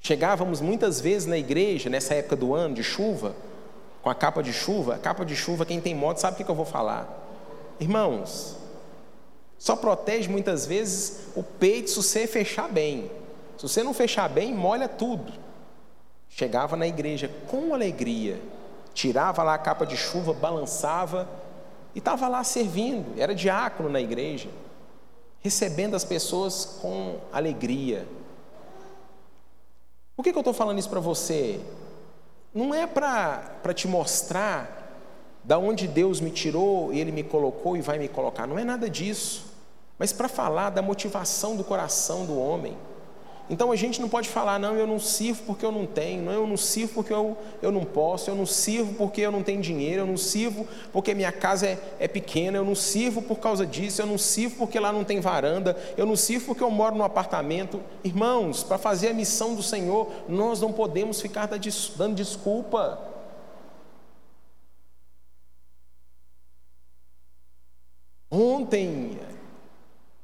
Chegávamos 0.00 0.62
muitas 0.62 0.98
vezes 0.98 1.28
na 1.28 1.36
igreja, 1.36 1.90
nessa 1.90 2.14
época 2.14 2.36
do 2.36 2.54
ano, 2.54 2.74
de 2.74 2.82
chuva, 2.82 3.36
com 4.00 4.08
a 4.08 4.14
capa 4.14 4.42
de 4.42 4.54
chuva, 4.54 4.94
a 4.94 4.98
capa 4.98 5.26
de 5.26 5.36
chuva, 5.36 5.66
quem 5.66 5.78
tem 5.78 5.94
moto 5.94 6.16
sabe 6.16 6.40
o 6.40 6.44
que 6.46 6.50
eu 6.50 6.54
vou 6.54 6.64
falar. 6.64 7.06
Irmãos, 7.78 8.56
só 9.58 9.76
protege 9.76 10.26
muitas 10.26 10.64
vezes 10.64 11.26
o 11.36 11.42
peito 11.42 11.90
se 11.90 11.96
você 11.96 12.26
fechar 12.26 12.66
bem. 12.70 13.10
Se 13.58 13.62
você 13.62 13.82
não 13.82 13.92
fechar 13.92 14.28
bem, 14.28 14.54
molha 14.54 14.88
tudo. 14.88 15.32
Chegava 16.30 16.76
na 16.76 16.86
igreja 16.86 17.30
com 17.48 17.74
alegria, 17.74 18.40
tirava 18.94 19.42
lá 19.42 19.54
a 19.54 19.58
capa 19.58 19.84
de 19.84 19.96
chuva, 19.96 20.32
balançava 20.32 21.28
e 21.94 21.98
estava 21.98 22.28
lá 22.28 22.42
servindo. 22.42 23.20
Era 23.20 23.34
diácono 23.34 23.90
na 23.90 24.00
igreja, 24.00 24.48
recebendo 25.40 25.94
as 25.94 26.04
pessoas 26.04 26.78
com 26.80 27.18
alegria. 27.32 28.06
Por 30.16 30.22
que, 30.22 30.32
que 30.32 30.38
eu 30.38 30.40
estou 30.40 30.54
falando 30.54 30.78
isso 30.78 30.88
para 30.88 31.00
você? 31.00 31.60
não 32.54 32.74
é 32.74 32.86
para 32.86 33.74
te 33.74 33.86
mostrar 33.86 34.76
da 35.44 35.58
onde 35.58 35.86
Deus 35.86 36.20
me 36.20 36.30
tirou 36.30 36.92
e 36.92 37.00
Ele 37.00 37.12
me 37.12 37.22
colocou 37.22 37.76
e 37.76 37.80
vai 37.80 37.98
me 37.98 38.08
colocar, 38.08 38.46
não 38.46 38.58
é 38.58 38.64
nada 38.64 38.88
disso, 38.88 39.46
mas 39.98 40.12
para 40.12 40.28
falar 40.28 40.70
da 40.70 40.82
motivação 40.82 41.56
do 41.56 41.64
coração 41.64 42.24
do 42.24 42.38
homem. 42.38 42.76
Então 43.50 43.72
a 43.72 43.76
gente 43.76 44.00
não 44.00 44.08
pode 44.08 44.28
falar, 44.28 44.58
não, 44.58 44.76
eu 44.76 44.86
não 44.86 44.98
sirvo 44.98 45.42
porque 45.44 45.64
eu 45.64 45.72
não 45.72 45.86
tenho, 45.86 46.22
não, 46.22 46.32
eu 46.32 46.46
não 46.46 46.56
sirvo 46.56 46.94
porque 46.94 47.12
eu, 47.12 47.36
eu 47.62 47.72
não 47.72 47.82
posso, 47.82 48.30
eu 48.30 48.34
não 48.34 48.44
sirvo 48.44 48.92
porque 48.94 49.22
eu 49.22 49.32
não 49.32 49.42
tenho 49.42 49.62
dinheiro, 49.62 50.02
eu 50.02 50.06
não 50.06 50.18
sirvo 50.18 50.66
porque 50.92 51.14
minha 51.14 51.32
casa 51.32 51.66
é, 51.66 51.78
é 51.98 52.06
pequena, 52.06 52.58
eu 52.58 52.64
não 52.64 52.74
sirvo 52.74 53.22
por 53.22 53.38
causa 53.38 53.64
disso, 53.64 54.02
eu 54.02 54.06
não 54.06 54.18
sirvo 54.18 54.56
porque 54.56 54.78
lá 54.78 54.92
não 54.92 55.02
tem 55.02 55.20
varanda, 55.20 55.76
eu 55.96 56.04
não 56.04 56.16
sirvo 56.16 56.46
porque 56.46 56.62
eu 56.62 56.70
moro 56.70 56.94
num 56.94 57.04
apartamento. 57.04 57.80
Irmãos, 58.04 58.62
para 58.62 58.76
fazer 58.76 59.08
a 59.08 59.14
missão 59.14 59.54
do 59.54 59.62
Senhor, 59.62 60.10
nós 60.28 60.60
não 60.60 60.72
podemos 60.72 61.20
ficar 61.20 61.46
dando 61.46 62.14
desculpa. 62.14 62.98
Ontem, 68.30 69.18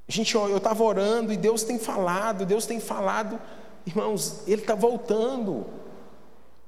Gente, 0.07 0.35
eu 0.35 0.57
estava 0.57 0.83
orando 0.83 1.33
e 1.33 1.37
Deus 1.37 1.63
tem 1.63 1.79
falado, 1.79 2.45
Deus 2.45 2.67
tem 2.67 2.79
falado, 2.79 3.41
irmãos, 3.87 4.43
Ele 4.47 4.61
está 4.61 4.75
voltando. 4.75 5.67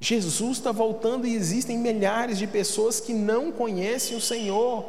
Jesus 0.00 0.58
está 0.58 0.72
voltando 0.72 1.26
e 1.26 1.34
existem 1.34 1.78
milhares 1.78 2.38
de 2.38 2.46
pessoas 2.46 3.00
que 3.00 3.12
não 3.12 3.52
conhecem 3.52 4.16
o 4.16 4.20
Senhor. 4.20 4.84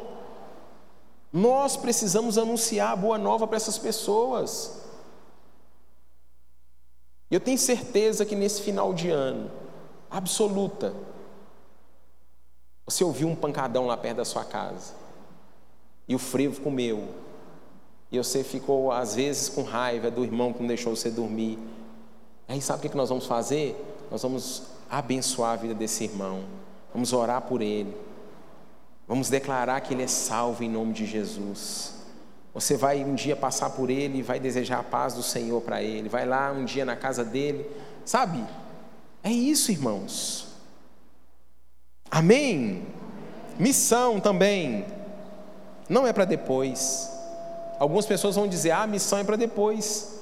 Nós 1.32 1.76
precisamos 1.76 2.38
anunciar 2.38 2.92
a 2.92 2.96
boa 2.96 3.18
nova 3.18 3.46
para 3.46 3.56
essas 3.56 3.78
pessoas. 3.78 4.80
Eu 7.30 7.40
tenho 7.40 7.58
certeza 7.58 8.24
que 8.24 8.34
nesse 8.34 8.62
final 8.62 8.94
de 8.94 9.10
ano, 9.10 9.50
absoluta, 10.10 10.94
você 12.86 13.04
ouviu 13.04 13.28
um 13.28 13.36
pancadão 13.36 13.86
lá 13.86 13.98
perto 13.98 14.16
da 14.16 14.24
sua 14.24 14.44
casa 14.44 14.94
e 16.06 16.14
o 16.14 16.18
frevo 16.18 16.62
comeu 16.62 17.27
e 18.10 18.18
você 18.18 18.42
ficou, 18.42 18.90
às 18.90 19.14
vezes, 19.14 19.48
com 19.48 19.62
raiva 19.62 20.10
do 20.10 20.24
irmão 20.24 20.52
que 20.52 20.60
não 20.60 20.66
deixou 20.66 20.96
você 20.96 21.10
dormir. 21.10 21.58
Aí 22.48 22.60
sabe 22.62 22.86
o 22.86 22.90
que 22.90 22.96
nós 22.96 23.10
vamos 23.10 23.26
fazer? 23.26 23.76
Nós 24.10 24.22
vamos 24.22 24.62
abençoar 24.88 25.52
a 25.52 25.56
vida 25.56 25.74
desse 25.74 26.04
irmão. 26.04 26.42
Vamos 26.92 27.12
orar 27.12 27.42
por 27.42 27.60
ele. 27.60 27.94
Vamos 29.06 29.28
declarar 29.28 29.80
que 29.82 29.92
ele 29.92 30.02
é 30.02 30.06
salvo 30.06 30.64
em 30.64 30.70
nome 30.70 30.94
de 30.94 31.04
Jesus. 31.04 31.94
Você 32.54 32.76
vai 32.78 33.04
um 33.04 33.14
dia 33.14 33.36
passar 33.36 33.70
por 33.70 33.90
ele 33.90 34.18
e 34.18 34.22
vai 34.22 34.40
desejar 34.40 34.80
a 34.80 34.82
paz 34.82 35.12
do 35.12 35.22
Senhor 35.22 35.60
para 35.60 35.82
ele. 35.82 36.08
Vai 36.08 36.24
lá 36.24 36.50
um 36.50 36.64
dia 36.64 36.86
na 36.86 36.96
casa 36.96 37.22
dele. 37.22 37.68
Sabe? 38.06 38.42
É 39.22 39.30
isso, 39.30 39.70
irmãos. 39.70 40.48
Amém? 42.10 42.86
Missão 43.58 44.18
também. 44.18 44.86
Não 45.90 46.06
é 46.06 46.12
para 46.12 46.24
depois. 46.24 47.17
Algumas 47.78 48.06
pessoas 48.06 48.36
vão 48.36 48.48
dizer: 48.48 48.72
ah, 48.72 48.86
missão 48.86 49.18
é 49.18 49.24
para 49.24 49.36
depois. 49.36 50.20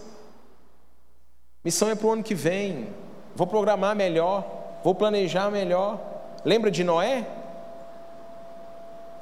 Missão 1.64 1.88
é 1.90 1.94
para 1.94 2.06
o 2.06 2.12
ano 2.12 2.22
que 2.22 2.34
vem. 2.34 2.88
Vou 3.34 3.46
programar 3.46 3.96
melhor. 3.96 4.44
Vou 4.84 4.94
planejar 4.94 5.50
melhor. 5.50 6.00
Lembra 6.44 6.70
de 6.70 6.84
Noé? 6.84 7.26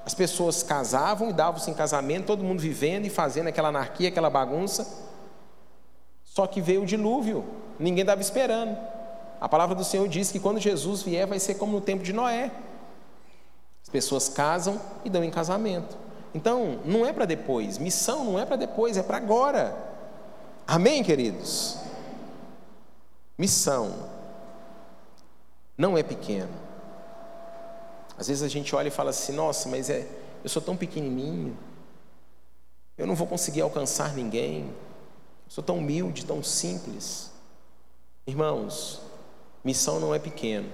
As 0.05 0.14
pessoas 0.14 0.62
casavam 0.62 1.30
e 1.30 1.32
davam-se 1.32 1.70
em 1.70 1.74
casamento, 1.74 2.26
todo 2.26 2.45
mundo 2.45 2.61
vivendo 2.61 3.07
e 3.07 3.11
fazendo 3.11 3.47
aquela 3.47 3.68
anarquia, 3.68 4.11
aquela 4.11 4.28
bagunça. 4.28 4.87
Só 6.22 6.47
que 6.47 6.61
veio 6.61 6.82
o 6.82 6.87
dilúvio, 6.87 7.45
ninguém 7.78 8.03
estava 8.03 8.20
esperando. 8.20 8.76
A 9.41 9.49
palavra 9.49 9.74
do 9.74 9.85
Senhor 9.85 10.07
diz 10.07 10.30
que 10.30 10.39
quando 10.39 10.61
Jesus 10.61 11.03
vier, 11.03 11.26
vai 11.26 11.39
ser 11.39 11.55
como 11.55 11.72
no 11.72 11.80
tempo 11.80 12.03
de 12.03 12.12
Noé. 12.12 12.51
As 13.82 13.89
pessoas 13.89 14.28
casam 14.28 14.78
e 15.05 15.09
dão 15.09 15.24
em 15.24 15.30
casamento. 15.30 16.03
Então, 16.35 16.80
não 16.85 17.07
é 17.07 17.12
para 17.12 17.24
depois, 17.24 17.78
missão 17.78 18.24
não 18.24 18.39
é 18.39 18.45
para 18.45 18.57
depois, 18.57 18.97
é 18.97 19.03
para 19.03 19.16
agora. 19.16 19.76
Amém, 20.66 21.03
queridos? 21.03 21.78
Missão 23.39 24.11
não 25.78 25.97
é 25.97 26.03
pequeno. 26.03 26.53
Às 28.18 28.28
vezes 28.28 28.43
a 28.43 28.49
gente 28.49 28.74
olha 28.74 28.89
e 28.89 28.91
fala 28.93 29.11
assim: 29.11 29.32
nossa, 29.32 29.68
mas 29.68 29.89
é, 29.91 30.07
eu 30.43 30.49
sou 30.49 30.62
tão 30.62 30.76
pequenininho, 30.76 31.57
eu 32.97 33.07
não 33.07 33.14
vou 33.14 33.26
conseguir 33.26 33.61
alcançar 33.61 34.14
ninguém. 34.14 34.72
Sou 35.49 35.62
tão 35.62 35.78
humilde, 35.78 36.24
tão 36.24 36.43
simples. 36.43 37.30
Irmãos, 38.26 39.03
missão 39.62 40.01
não 40.01 40.14
é 40.14 40.18
pequeno. 40.18 40.68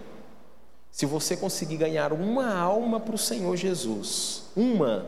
Se 0.91 1.07
você 1.07 1.37
conseguir 1.37 1.77
ganhar 1.77 2.13
uma 2.13 2.55
alma 2.55 3.01
para 3.01 3.15
o 3.15 3.19
Senhor 3.19 3.57
Jesus, 3.57 4.45
uma, 4.57 5.07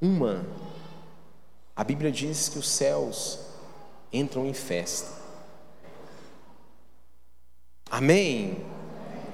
uma, 0.00 0.44
a 1.74 1.84
Bíblia 1.84 2.10
diz 2.10 2.48
que 2.48 2.58
os 2.58 2.68
céus 2.68 3.38
entram 4.12 4.46
em 4.46 4.54
festa. 4.54 5.18
Amém? 7.90 8.64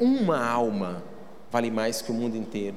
Uma 0.01 0.45
alma 0.45 1.03
vale 1.51 1.71
mais 1.71 2.01
que 2.01 2.11
o 2.11 2.15
mundo 2.15 2.37
inteiro. 2.37 2.77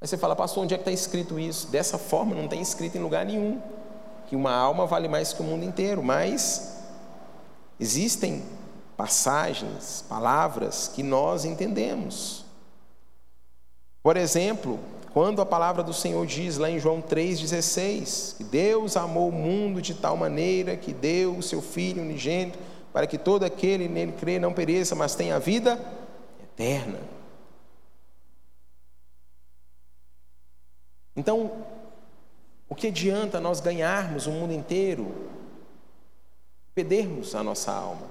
Aí 0.00 0.06
você 0.06 0.16
fala, 0.16 0.36
pastor, 0.36 0.62
onde 0.62 0.74
é 0.74 0.76
que 0.76 0.82
está 0.82 0.92
escrito 0.92 1.38
isso? 1.38 1.68
Dessa 1.68 1.98
forma, 1.98 2.34
não 2.34 2.46
tem 2.46 2.60
escrito 2.60 2.96
em 2.96 3.02
lugar 3.02 3.26
nenhum. 3.26 3.60
Que 4.28 4.36
uma 4.36 4.52
alma 4.52 4.86
vale 4.86 5.08
mais 5.08 5.32
que 5.32 5.40
o 5.40 5.44
mundo 5.44 5.64
inteiro. 5.64 6.02
Mas 6.02 6.76
existem 7.80 8.44
passagens, 8.96 10.04
palavras 10.08 10.88
que 10.88 11.02
nós 11.02 11.44
entendemos. 11.44 12.44
Por 14.02 14.16
exemplo, 14.16 14.78
quando 15.12 15.40
a 15.40 15.46
palavra 15.46 15.82
do 15.82 15.92
Senhor 15.92 16.24
diz 16.26 16.58
lá 16.58 16.70
em 16.70 16.78
João 16.78 17.00
3,16, 17.00 18.36
que 18.36 18.44
Deus 18.44 18.96
amou 18.96 19.28
o 19.28 19.32
mundo 19.32 19.80
de 19.80 19.94
tal 19.94 20.16
maneira 20.16 20.76
que 20.76 20.92
deu 20.92 21.36
o 21.36 21.42
seu 21.42 21.62
Filho 21.62 22.02
unigênito 22.02 22.58
para 22.92 23.06
que 23.06 23.18
todo 23.18 23.44
aquele 23.44 23.88
nele 23.88 24.12
crê 24.12 24.38
não 24.38 24.52
pereça, 24.52 24.94
mas 24.94 25.14
tenha 25.14 25.36
a 25.36 25.38
vida 25.38 25.80
eterna. 26.42 26.98
Então, 31.14 31.64
o 32.68 32.74
que 32.74 32.88
adianta 32.88 33.40
nós 33.40 33.60
ganharmos 33.60 34.26
o 34.26 34.30
mundo 34.30 34.52
inteiro, 34.52 35.30
perdermos 36.74 37.34
a 37.34 37.42
nossa 37.42 37.72
alma? 37.72 38.06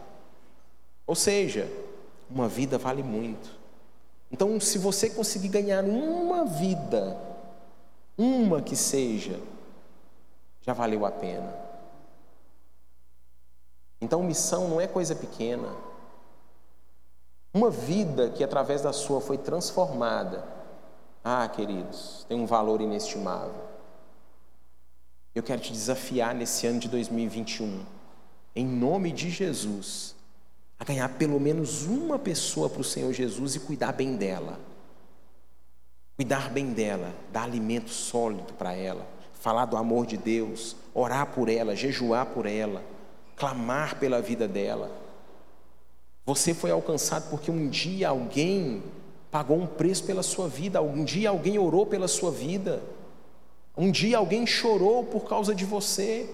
Ou 1.05 1.15
seja, 1.15 1.71
uma 2.29 2.47
vida 2.49 2.77
vale 2.77 3.01
muito. 3.01 3.56
Então, 4.31 4.59
se 4.59 4.77
você 4.77 5.09
conseguir 5.09 5.47
ganhar 5.47 5.83
uma 5.83 6.45
vida, 6.45 7.17
uma 8.17 8.61
que 8.61 8.75
seja, 8.75 9.39
já 10.61 10.73
valeu 10.73 11.05
a 11.05 11.11
pena. 11.11 11.53
Então, 14.01 14.21
missão 14.21 14.67
não 14.67 14.81
é 14.81 14.87
coisa 14.87 15.15
pequena. 15.15 15.73
Uma 17.53 17.69
vida 17.69 18.29
que 18.29 18.43
através 18.43 18.81
da 18.81 18.91
sua 18.91 19.21
foi 19.21 19.37
transformada, 19.37 20.43
ah, 21.23 21.47
queridos, 21.47 22.25
tem 22.27 22.39
um 22.39 22.45
valor 22.45 22.81
inestimável. 22.81 23.65
Eu 25.33 25.41
quero 25.41 25.61
te 25.61 25.71
desafiar 25.71 26.35
nesse 26.35 26.67
ano 26.67 26.79
de 26.79 26.89
2021, 26.89 27.85
em 28.55 28.65
nome 28.65 29.11
de 29.11 29.29
Jesus, 29.29 30.15
a 30.79 30.83
ganhar 30.83 31.09
pelo 31.09 31.39
menos 31.39 31.83
uma 31.83 32.19
pessoa 32.19 32.69
para 32.69 32.81
o 32.81 32.83
Senhor 32.83 33.11
Jesus 33.11 33.55
e 33.55 33.59
cuidar 33.59 33.91
bem 33.93 34.15
dela. 34.15 34.59
Cuidar 36.15 36.49
bem 36.49 36.71
dela, 36.71 37.13
dar 37.31 37.43
alimento 37.43 37.89
sólido 37.89 38.53
para 38.53 38.73
ela, 38.73 39.07
falar 39.33 39.65
do 39.65 39.77
amor 39.77 40.05
de 40.05 40.17
Deus, 40.17 40.75
orar 40.93 41.27
por 41.27 41.47
ela, 41.47 41.75
jejuar 41.75 42.25
por 42.27 42.45
ela, 42.45 42.83
clamar 43.35 43.99
pela 43.99 44.21
vida 44.21 44.47
dela. 44.47 44.91
Você 46.25 46.53
foi 46.53 46.71
alcançado 46.71 47.29
porque 47.29 47.49
um 47.49 47.69
dia 47.69 48.09
alguém 48.09 48.83
pagou 49.29 49.57
um 49.57 49.67
preço 49.67 50.03
pela 50.03 50.23
sua 50.23 50.47
vida, 50.47 50.81
um 50.81 51.03
dia 51.03 51.29
alguém 51.29 51.59
orou 51.59 51.85
pela 51.85 52.07
sua 52.07 52.31
vida, 52.31 52.81
um 53.77 53.91
dia 53.91 54.17
alguém 54.17 54.45
chorou 54.45 55.03
por 55.03 55.27
causa 55.27 55.53
de 55.53 55.65
você. 55.65 56.27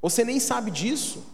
Você 0.00 0.24
nem 0.24 0.38
sabe 0.38 0.70
disso. 0.70 1.24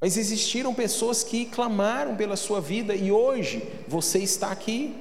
Mas 0.00 0.16
existiram 0.16 0.74
pessoas 0.74 1.22
que 1.22 1.44
clamaram 1.44 2.16
pela 2.16 2.36
sua 2.36 2.60
vida 2.60 2.94
e 2.94 3.12
hoje 3.12 3.62
você 3.86 4.18
está 4.18 4.50
aqui. 4.50 4.98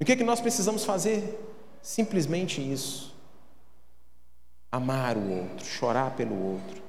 O 0.00 0.04
que, 0.04 0.12
é 0.12 0.16
que 0.16 0.24
nós 0.24 0.40
precisamos 0.40 0.84
fazer? 0.84 1.38
Simplesmente 1.82 2.60
isso. 2.60 3.14
Amar 4.70 5.18
o 5.18 5.30
outro, 5.30 5.66
chorar 5.66 6.16
pelo 6.16 6.54
outro. 6.54 6.82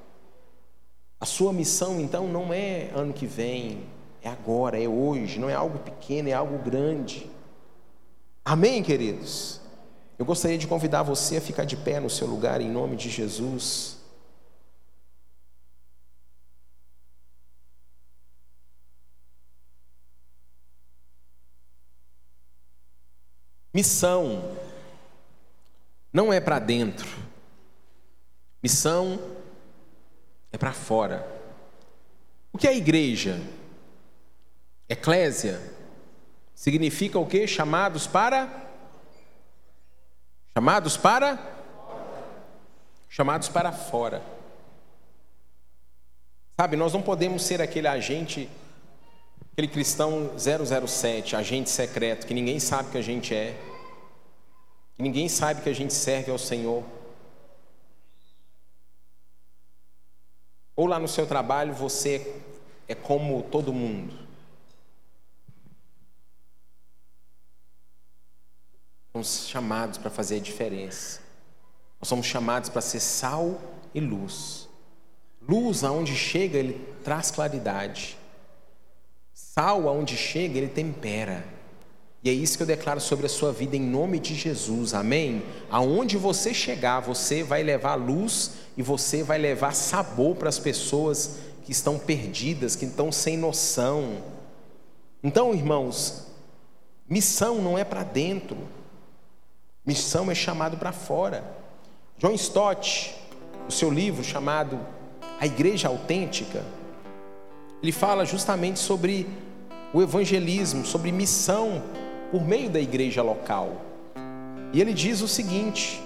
A 1.20 1.26
sua 1.26 1.52
missão 1.52 2.00
então 2.00 2.28
não 2.28 2.54
é 2.54 2.90
ano 2.96 3.14
que 3.14 3.26
vem, 3.26 3.84
é 4.22 4.30
agora, 4.30 4.82
é 4.82 4.88
hoje, 4.88 5.40
não 5.40 5.50
é 5.50 5.54
algo 5.54 5.80
pequeno, 5.80 6.30
é 6.30 6.34
algo 6.34 6.58
grande. 6.58 7.30
Amém, 8.46 8.82
queridos? 8.82 9.60
Eu 10.18 10.26
gostaria 10.26 10.58
de 10.58 10.68
convidar 10.68 11.04
você 11.04 11.38
a 11.38 11.42
ficar 11.42 11.66
de 11.66 11.76
pé 11.76 12.00
no 12.00 12.10
seu 12.10 12.28
lugar 12.28 12.62
em 12.62 12.70
nome 12.70 12.96
de 12.96 13.10
Jesus. 13.10 14.03
Missão 23.74 24.56
não 26.12 26.32
é 26.32 26.40
para 26.40 26.60
dentro, 26.60 27.10
missão 28.62 29.20
é 30.52 30.58
para 30.60 30.72
fora. 30.72 31.28
O 32.52 32.58
que 32.58 32.68
é 32.68 32.78
igreja? 32.78 33.42
Eclésia 34.88 35.60
significa 36.54 37.18
o 37.18 37.26
que? 37.26 37.48
Chamados 37.48 38.06
para? 38.06 38.70
Chamados 40.56 40.96
para? 40.96 41.40
Chamados 43.10 43.50
para 43.50 43.72
fora. 43.72 44.22
Sabe, 46.56 46.78
nós 46.78 46.94
não 46.94 47.02
podemos 47.02 47.44
ser 47.44 47.60
aquele 47.60 47.88
agente 47.88 48.48
Aquele 49.54 49.68
cristão 49.68 50.32
007, 50.36 51.36
agente 51.36 51.70
secreto, 51.70 52.26
que 52.26 52.34
ninguém 52.34 52.60
sabe 52.60 52.90
que 52.90 52.98
a 52.98 53.04
gente 53.04 53.36
é, 53.36 53.56
que 54.96 55.04
ninguém 55.04 55.30
sabe 55.30 55.62
que 55.62 55.70
a 55.70 55.76
gente 55.76 55.94
serve 55.94 56.32
ao 56.32 56.40
Senhor. 56.40 56.84
Ou 60.76 60.88
lá 60.88 60.98
no 60.98 61.08
seu 61.08 61.28
trabalho 61.28 61.72
você 61.72 62.42
é 62.88 62.96
como 62.96 63.44
todo 63.44 63.72
mundo. 63.72 64.18
Somos 69.12 69.48
chamados 69.48 70.00
para 70.00 70.10
fazer 70.10 70.38
a 70.38 70.40
diferença. 70.40 71.22
Nós 72.02 72.08
somos 72.08 72.26
chamados 72.26 72.70
para 72.70 72.82
ser 72.82 73.00
sal 73.00 73.62
e 73.94 74.00
luz. 74.00 74.68
Luz 75.40 75.84
aonde 75.84 76.16
chega, 76.16 76.58
ele 76.58 76.84
traz 77.04 77.30
claridade. 77.30 78.18
Sal, 79.54 79.88
aonde 79.88 80.18
chega, 80.18 80.58
ele 80.58 80.68
tempera. 80.68 81.46
E 82.24 82.30
é 82.30 82.34
isso 82.34 82.58
que 82.58 82.64
eu 82.64 82.68
declaro 82.68 83.00
sobre 83.00 83.28
a 83.28 83.30
sua 83.30 83.52
vida 83.54 83.78
em 83.78 83.82
nome 83.82 84.18
de 84.18 84.34
Jesus, 84.34 84.96
amém? 84.96 85.44
Aonde 85.70 86.18
você 86.18 86.56
chegar, 86.56 87.02
você 87.02 87.44
vai 87.44 87.62
levar 87.62 87.94
luz 87.94 88.54
e 88.76 88.82
você 88.82 89.22
vai 89.22 89.38
levar 89.38 89.76
sabor 89.76 90.36
para 90.36 90.50
as 90.50 90.58
pessoas 90.58 91.38
que 91.64 91.72
estão 91.72 92.00
perdidas, 92.00 92.76
que 92.76 92.86
estão 92.86 93.12
sem 93.12 93.38
noção. 93.38 94.24
Então, 95.24 95.54
irmãos, 95.54 96.26
missão 97.08 97.62
não 97.62 97.78
é 97.78 97.84
para 97.84 98.02
dentro, 98.02 98.58
missão 99.86 100.32
é 100.32 100.36
chamado 100.36 100.78
para 100.78 100.92
fora. 100.92 101.44
John 102.18 102.34
Stott, 102.34 103.14
o 103.68 103.72
seu 103.72 103.92
livro 103.92 104.24
chamado 104.24 104.80
A 105.40 105.46
Igreja 105.46 105.90
Autêntica, 105.90 106.66
ele 107.84 107.92
fala 107.92 108.24
justamente 108.24 108.80
sobre 108.80 109.28
o 109.94 110.02
evangelismo, 110.02 110.86
sobre 110.86 111.12
missão 111.12 111.84
por 112.32 112.42
meio 112.48 112.70
da 112.70 112.80
igreja 112.80 113.22
local. 113.22 113.82
E 114.72 114.80
ele 114.80 114.94
diz 114.94 115.22
o 115.22 115.28
seguinte: 115.28 116.02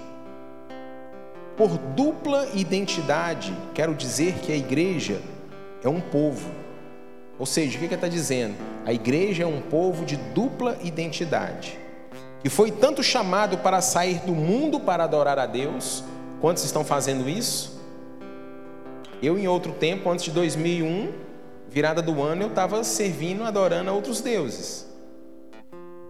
por 1.55 1.78
dupla 1.78 2.49
identidade, 2.55 3.55
quero 3.75 3.93
dizer 3.93 4.39
que 4.39 4.51
a 4.51 4.55
igreja 4.55 5.21
é 5.84 5.88
um 5.88 6.01
povo. 6.01 6.49
Ou 7.38 7.45
seja, 7.45 7.75
o 7.75 7.80
que 7.80 7.86
ele 7.86 7.93
está 7.93 8.07
dizendo? 8.07 8.55
A 8.84 8.91
igreja 8.91 9.43
é 9.43 9.45
um 9.45 9.61
povo 9.61 10.03
de 10.03 10.15
dupla 10.15 10.80
identidade, 10.84 11.78
que 12.41 12.49
foi 12.49 12.71
tanto 12.71 13.03
chamado 13.03 13.59
para 13.59 13.82
sair 13.82 14.19
do 14.21 14.34
mundo 14.34 14.80
para 14.80 15.03
adorar 15.03 15.38
a 15.38 15.45
Deus. 15.45 16.03
Quantos 16.41 16.63
estão 16.63 16.84
fazendo 16.84 17.30
isso? 17.30 17.80
Eu, 19.21 19.38
em 19.38 19.47
outro 19.47 19.73
tempo, 19.73 20.09
antes 20.09 20.25
de 20.25 20.32
2001, 20.32 21.26
virada 21.78 22.01
do 22.01 22.23
ano, 22.23 22.41
eu 22.41 22.47
estava 22.47 22.84
servindo, 22.84 23.43
adorando 23.43 23.91
a 23.91 23.93
outros 23.93 24.19
deuses. 24.19 24.88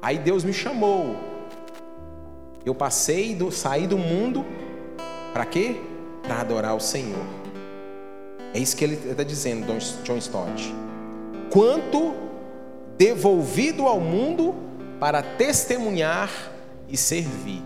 Aí 0.01 0.17
Deus 0.17 0.45
me 0.45 0.53
chamou. 0.53 1.17
Eu 2.65 2.73
passei, 2.73 3.35
do, 3.35 3.51
saí 3.51 3.85
do 3.85 3.97
mundo, 3.97 4.45
para 5.33 5.45
quê? 5.45 5.75
Para 6.23 6.39
adorar 6.39 6.73
o 6.73 6.79
Senhor. 6.79 7.25
É 8.53 8.59
isso 8.59 8.77
que 8.77 8.83
ele 8.85 8.93
está 8.93 9.23
dizendo, 9.23 9.67
John 10.05 10.15
Stott. 10.15 10.73
Quanto 11.51 12.15
devolvido 12.97 13.87
ao 13.87 13.99
mundo 13.99 14.55
para 15.01 15.21
testemunhar 15.21 16.31
e 16.87 16.95
servir. 16.95 17.61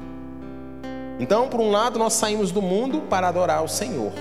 Então, 1.20 1.47
por 1.49 1.60
um 1.60 1.70
lado, 1.70 1.99
nós 1.99 2.14
saímos 2.14 2.52
do 2.52 2.64
mundo 2.64 3.02
para 3.02 3.28
adorar 3.28 3.64
o 3.64 3.68
Senhor. 3.68 4.12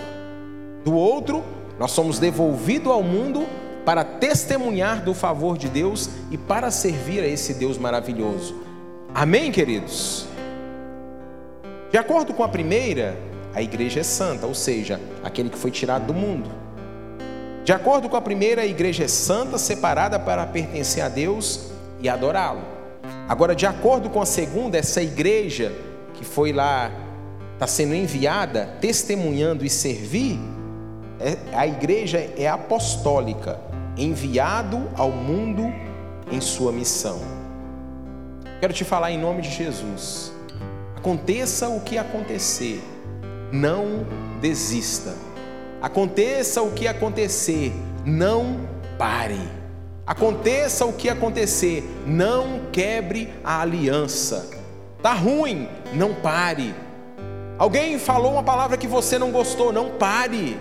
Do 0.84 0.92
outro, 0.92 1.42
nós 1.78 1.92
somos 1.92 2.18
devolvidos 2.18 2.92
ao 2.92 3.02
mundo 3.02 3.46
para 3.84 4.04
testemunhar 4.04 5.02
do 5.02 5.14
favor 5.14 5.56
de 5.56 5.68
Deus 5.68 6.10
e 6.30 6.38
para 6.38 6.70
servir 6.70 7.20
a 7.20 7.26
esse 7.26 7.54
Deus 7.54 7.78
maravilhoso. 7.78 8.54
Amém, 9.14 9.50
queridos? 9.50 10.26
De 11.90 11.98
acordo 11.98 12.32
com 12.32 12.44
a 12.44 12.48
primeira, 12.48 13.16
a 13.54 13.60
igreja 13.60 14.00
é 14.00 14.04
santa, 14.04 14.46
ou 14.46 14.54
seja, 14.54 15.00
aquele 15.24 15.48
que 15.48 15.58
foi 15.58 15.70
tirado 15.70 16.06
do 16.06 16.14
mundo. 16.14 16.48
De 17.64 17.72
acordo 17.72 18.08
com 18.08 18.16
a 18.16 18.20
primeira, 18.20 18.62
a 18.62 18.66
igreja 18.66 19.04
é 19.04 19.08
santa, 19.08 19.58
separada 19.58 20.18
para 20.18 20.46
pertencer 20.46 21.02
a 21.02 21.08
Deus 21.08 21.70
e 22.00 22.08
adorá-lo. 22.08 22.62
Agora, 23.28 23.54
de 23.54 23.66
acordo 23.66 24.08
com 24.08 24.20
a 24.20 24.26
segunda, 24.26 24.78
essa 24.78 25.02
igreja 25.02 25.72
que 26.14 26.24
foi 26.24 26.52
lá, 26.52 26.90
está 27.54 27.66
sendo 27.66 27.94
enviada, 27.94 28.76
testemunhando 28.80 29.64
e 29.64 29.70
servir, 29.70 30.38
é, 31.20 31.36
a 31.52 31.66
igreja 31.66 32.18
é 32.36 32.48
apostólica, 32.48 33.60
enviado 34.00 34.90
ao 34.96 35.10
mundo 35.10 35.62
em 36.32 36.40
sua 36.40 36.72
missão. 36.72 37.20
Quero 38.60 38.72
te 38.72 38.84
falar 38.84 39.10
em 39.10 39.18
nome 39.18 39.42
de 39.42 39.50
Jesus. 39.50 40.32
Aconteça 40.96 41.68
o 41.68 41.80
que 41.80 41.98
acontecer, 41.98 42.82
não 43.52 44.06
desista. 44.40 45.14
Aconteça 45.80 46.62
o 46.62 46.72
que 46.72 46.86
acontecer, 46.86 47.72
não 48.04 48.60
pare. 48.98 49.40
Aconteça 50.06 50.84
o 50.84 50.92
que 50.92 51.08
acontecer, 51.08 51.88
não 52.06 52.62
quebre 52.72 53.32
a 53.44 53.60
aliança. 53.60 54.50
Tá 55.02 55.12
ruim, 55.12 55.68
não 55.94 56.14
pare. 56.14 56.74
Alguém 57.58 57.98
falou 57.98 58.32
uma 58.32 58.42
palavra 58.42 58.76
que 58.76 58.86
você 58.86 59.18
não 59.18 59.30
gostou, 59.30 59.72
não 59.72 59.90
pare. 59.90 60.58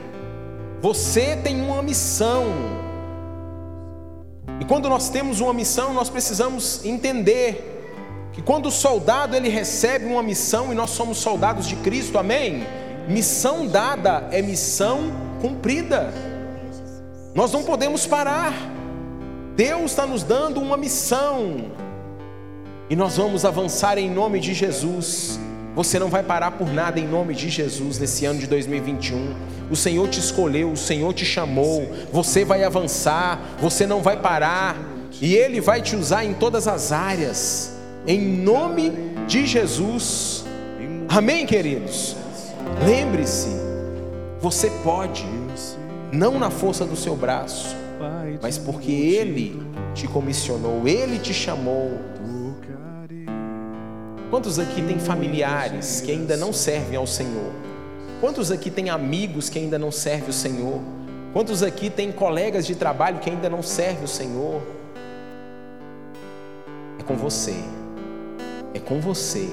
Você 0.82 1.36
tem 1.38 1.62
uma 1.62 1.82
missão. 1.82 2.46
E 4.60 4.66
quando 4.66 4.90
nós 4.90 5.10
temos 5.10 5.40
uma 5.40 5.54
missão, 5.54 5.94
nós 5.94 6.10
precisamos 6.10 6.84
entender 6.86 7.78
que 8.34 8.42
quando 8.42 8.68
o 8.68 8.72
soldado 8.72 9.36
ele 9.36 9.50
recebe 9.50 10.06
uma 10.06 10.22
missão 10.22 10.72
e 10.72 10.76
nós 10.76 10.90
somos 10.92 11.18
soldados 11.18 11.68
de 11.68 11.76
Cristo, 11.78 12.18
amém? 12.18 12.66
Missão 13.08 13.66
dada 13.66 14.28
é 14.32 14.42
missão 14.42 15.12
cumprida. 15.42 16.14
Nós 17.34 17.52
não 17.52 17.64
podemos 17.64 18.06
parar. 18.06 18.54
Deus 19.56 19.92
está 19.92 20.06
nos 20.06 20.24
dando 20.24 20.62
uma 20.62 20.78
missão. 20.78 21.72
E 22.90 22.96
nós 22.96 23.18
vamos 23.18 23.46
avançar 23.46 23.98
em 23.98 24.10
nome 24.10 24.40
de 24.40 24.54
Jesus. 24.54 25.40
Você 25.76 26.00
não 26.00 26.10
vai 26.10 26.24
parar 26.24 26.52
por 26.52 26.72
nada 26.72 27.00
em 27.00 27.08
nome 27.08 27.34
de 27.34 27.50
Jesus 27.50 28.00
nesse 28.00 28.26
ano 28.26 28.40
de 28.40 28.48
2021. 28.48 29.34
O 29.70 29.76
Senhor 29.76 30.08
te 30.10 30.20
escolheu, 30.20 30.72
o 30.72 30.78
Senhor 30.78 31.14
te 31.14 31.26
chamou. 31.26 31.88
Você 32.12 32.44
vai 32.44 32.64
avançar, 32.64 33.40
você 33.60 33.86
não 33.86 34.02
vai 34.02 34.18
parar. 34.18 34.76
E 35.22 35.36
Ele 35.36 35.62
vai 35.62 35.82
te 35.82 35.96
usar 35.96 36.26
em 36.26 36.34
todas 36.34 36.68
as 36.68 36.92
áreas. 36.92 37.78
Em 38.08 38.20
nome 38.20 38.92
de 39.28 39.46
Jesus. 39.46 40.44
Amém, 41.08 41.46
queridos? 41.46 42.16
Lembre-se, 42.86 43.50
você 44.42 44.70
pode, 44.84 45.26
não 46.12 46.40
na 46.40 46.50
força 46.50 46.86
do 46.86 46.96
seu 46.96 47.16
braço, 47.16 47.76
mas 48.42 48.58
porque 48.58 48.92
Ele 48.92 49.62
te 49.94 50.08
comissionou, 50.08 50.88
Ele 50.88 51.20
te 51.20 51.34
chamou. 51.34 52.00
Quantos 54.30 54.60
aqui 54.60 54.82
têm 54.82 55.00
familiares 55.00 56.02
que 56.02 56.12
ainda 56.12 56.38
não 56.38 56.54
servem 56.54 56.98
ao 56.98 57.08
Senhor? 57.08 57.52
Quantos 58.22 58.52
aqui 58.52 58.70
têm 58.70 58.90
amigos 58.90 59.50
que 59.50 59.58
ainda 59.58 59.80
não 59.80 59.92
servem 59.92 60.30
o 60.30 60.34
Senhor? 60.34 60.82
Quantos 61.34 61.64
aqui 61.64 61.90
têm 61.90 62.12
colegas 62.12 62.66
de 62.66 62.76
trabalho 62.76 63.20
que 63.20 63.30
ainda 63.30 63.50
não 63.50 63.64
servem 63.64 64.04
o 64.04 64.08
Senhor? 64.08 64.62
É 67.00 67.04
com 67.04 67.16
você, 67.16 67.56
é 68.74 68.80
com 68.80 69.00
você, 69.00 69.50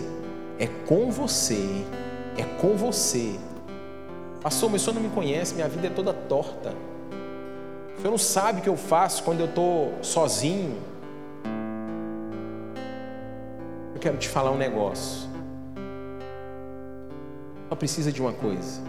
é 0.59 0.67
com 0.87 1.11
você 1.11 1.85
é 2.37 2.45
com 2.61 2.77
você. 2.77 3.35
Pastor, 4.43 4.71
mas 4.71 4.83
o 4.83 4.85
senhor 4.85 4.95
não 4.95 5.03
me 5.03 5.15
conhece, 5.15 5.55
minha 5.55 5.69
vida 5.69 5.87
é 5.87 5.91
toda 5.91 6.13
torta. 6.13 6.75
O 7.97 8.01
senhor 8.01 8.11
não 8.11 8.19
sabe 8.19 8.61
o 8.61 8.63
que 8.63 8.69
eu 8.69 8.77
faço 8.77 9.23
quando 9.23 9.41
eu 9.41 9.47
estou 9.47 9.95
sozinho. 10.03 10.77
Quero 14.07 14.19
te 14.19 14.29
falar 14.29 14.53
um 14.53 14.57
negócio. 14.57 15.29
Só 17.69 17.75
precisa 17.75 18.13
de 18.13 18.23
uma 18.23 18.33
coisa. 18.33 18.81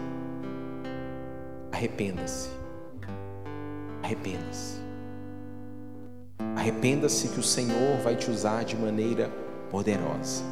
Arrependa-se. 1.72 2.48
Arrependa-se. 4.00 4.78
Arrependa-se 6.56 7.28
que 7.30 7.40
o 7.40 7.42
Senhor 7.42 7.98
vai 8.04 8.14
te 8.14 8.30
usar 8.30 8.64
de 8.64 8.76
maneira 8.76 9.28
poderosa. 9.72 10.44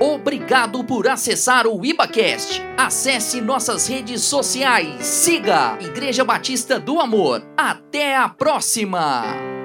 Obrigado 0.00 0.82
por 0.84 1.06
acessar 1.08 1.66
o 1.66 1.84
IbaCast. 1.84 2.62
Acesse 2.78 3.42
nossas 3.42 3.86
redes 3.86 4.22
sociais. 4.22 5.04
Siga 5.04 5.76
Igreja 5.82 6.24
Batista 6.24 6.80
do 6.80 6.98
Amor. 6.98 7.42
Até 7.58 8.16
a 8.16 8.26
próxima! 8.26 9.61